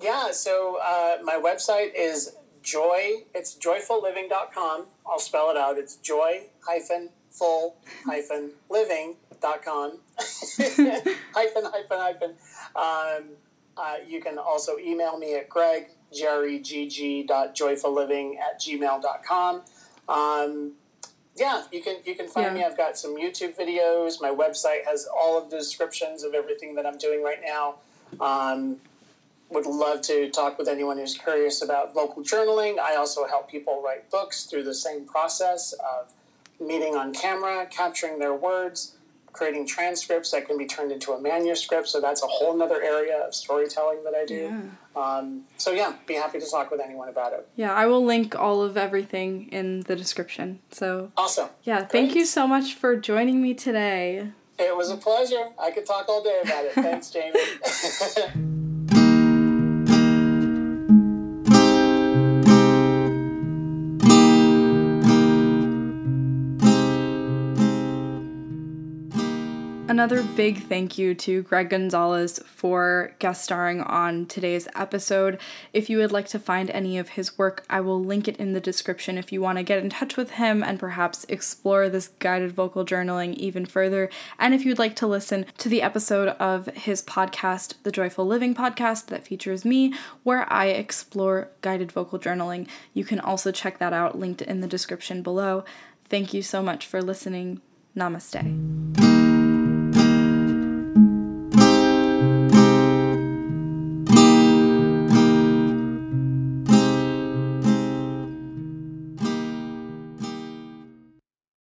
Yeah, 0.00 0.30
so 0.32 0.78
uh, 0.82 1.18
my 1.22 1.34
website 1.34 1.92
is 1.94 2.36
joy, 2.62 3.24
it's 3.34 3.54
joyfulliving.com. 3.56 4.86
I'll 5.06 5.18
spell 5.18 5.50
it 5.50 5.56
out. 5.56 5.78
It's 5.78 5.96
joy 5.96 6.44
hyphen 6.66 7.10
full 7.30 7.76
hyphen 8.06 8.50
living.com. 8.68 9.98
hyphen, 10.18 11.64
hyphen, 11.64 11.98
hyphen. 11.98 12.34
Um, 12.74 13.30
uh, 13.76 13.96
you 14.06 14.20
can 14.20 14.38
also 14.38 14.78
email 14.78 15.18
me 15.18 15.36
at 15.36 15.48
gregg, 15.48 15.88
G-R-E-G-G 16.12 17.24
dot 17.24 17.54
joyfulliving 17.54 18.38
at 18.38 18.60
gmail.com. 18.60 19.62
Um, 20.08 20.72
yeah, 21.36 21.64
you 21.72 21.82
can 21.82 21.96
you 22.04 22.14
can 22.14 22.26
find 22.26 22.48
yeah. 22.48 22.62
me. 22.62 22.64
I've 22.64 22.76
got 22.76 22.98
some 22.98 23.16
YouTube 23.16 23.56
videos. 23.56 24.20
My 24.20 24.30
website 24.30 24.84
has 24.84 25.08
all 25.16 25.38
of 25.42 25.50
the 25.50 25.58
descriptions 25.58 26.24
of 26.24 26.34
everything 26.34 26.74
that 26.74 26.84
I'm 26.84 26.98
doing 26.98 27.22
right 27.22 27.40
now. 27.44 27.76
Um, 28.20 28.78
would 29.50 29.66
love 29.66 30.00
to 30.02 30.30
talk 30.30 30.58
with 30.58 30.68
anyone 30.68 30.98
who's 30.98 31.16
curious 31.16 31.62
about 31.62 31.92
vocal 31.94 32.22
journaling. 32.22 32.78
I 32.78 32.96
also 32.96 33.26
help 33.26 33.50
people 33.50 33.82
write 33.84 34.10
books 34.10 34.44
through 34.44 34.64
the 34.64 34.74
same 34.74 35.04
process 35.04 35.72
of 35.72 36.12
meeting 36.60 36.94
on 36.94 37.12
camera, 37.12 37.66
capturing 37.66 38.18
their 38.18 38.34
words, 38.34 38.96
creating 39.32 39.66
transcripts 39.66 40.30
that 40.32 40.46
can 40.46 40.58
be 40.58 40.66
turned 40.66 40.92
into 40.92 41.12
a 41.12 41.20
manuscript. 41.20 41.88
So 41.88 42.00
that's 42.00 42.22
a 42.22 42.26
whole 42.26 42.60
other 42.62 42.82
area 42.82 43.18
of 43.26 43.34
storytelling 43.34 44.04
that 44.04 44.14
I 44.14 44.24
do. 44.24 44.34
Yeah. 44.34 45.00
Um, 45.00 45.44
so 45.56 45.70
yeah, 45.70 45.94
be 46.06 46.14
happy 46.14 46.40
to 46.40 46.50
talk 46.50 46.70
with 46.70 46.80
anyone 46.80 47.08
about 47.08 47.32
it. 47.32 47.48
Yeah, 47.56 47.72
I 47.72 47.86
will 47.86 48.04
link 48.04 48.36
all 48.36 48.62
of 48.62 48.76
everything 48.76 49.48
in 49.50 49.80
the 49.82 49.96
description. 49.96 50.60
So 50.70 51.12
awesome. 51.16 51.48
Yeah, 51.62 51.78
Great. 51.80 51.90
thank 51.90 52.14
you 52.14 52.24
so 52.24 52.46
much 52.46 52.74
for 52.74 52.96
joining 52.96 53.40
me 53.40 53.54
today. 53.54 54.32
It 54.58 54.76
was 54.76 54.90
a 54.90 54.96
pleasure. 54.96 55.50
I 55.58 55.70
could 55.70 55.86
talk 55.86 56.08
all 56.08 56.22
day 56.22 56.40
about 56.44 56.64
it. 56.66 56.72
Thanks, 56.72 57.10
Jamie. 57.10 58.56
Another 70.00 70.22
big 70.22 70.66
thank 70.66 70.96
you 70.96 71.14
to 71.16 71.42
Gregg 71.42 71.68
Gonzalez 71.68 72.38
for 72.46 73.12
guest 73.18 73.44
starring 73.44 73.82
on 73.82 74.24
today's 74.24 74.66
episode. 74.74 75.38
If 75.74 75.90
you 75.90 75.98
would 75.98 76.10
like 76.10 76.26
to 76.28 76.38
find 76.38 76.70
any 76.70 76.96
of 76.96 77.10
his 77.10 77.36
work, 77.36 77.66
I 77.68 77.82
will 77.82 78.02
link 78.02 78.26
it 78.26 78.38
in 78.38 78.54
the 78.54 78.62
description 78.62 79.18
if 79.18 79.30
you 79.30 79.42
want 79.42 79.58
to 79.58 79.62
get 79.62 79.78
in 79.78 79.90
touch 79.90 80.16
with 80.16 80.30
him 80.30 80.62
and 80.62 80.80
perhaps 80.80 81.26
explore 81.28 81.90
this 81.90 82.08
guided 82.18 82.52
vocal 82.52 82.86
journaling 82.86 83.34
even 83.34 83.66
further. 83.66 84.08
And 84.38 84.54
if 84.54 84.64
you'd 84.64 84.78
like 84.78 84.96
to 84.96 85.06
listen 85.06 85.44
to 85.58 85.68
the 85.68 85.82
episode 85.82 86.28
of 86.38 86.68
his 86.68 87.02
podcast, 87.02 87.74
the 87.82 87.92
Joyful 87.92 88.24
Living 88.24 88.54
podcast, 88.54 89.08
that 89.08 89.26
features 89.26 89.66
me, 89.66 89.92
where 90.22 90.50
I 90.50 90.68
explore 90.68 91.50
guided 91.60 91.92
vocal 91.92 92.18
journaling, 92.18 92.68
you 92.94 93.04
can 93.04 93.20
also 93.20 93.52
check 93.52 93.76
that 93.80 93.92
out 93.92 94.18
linked 94.18 94.40
in 94.40 94.62
the 94.62 94.66
description 94.66 95.20
below. 95.20 95.62
Thank 96.06 96.32
you 96.32 96.40
so 96.40 96.62
much 96.62 96.86
for 96.86 97.02
listening. 97.02 97.60
Namaste. 97.94 98.99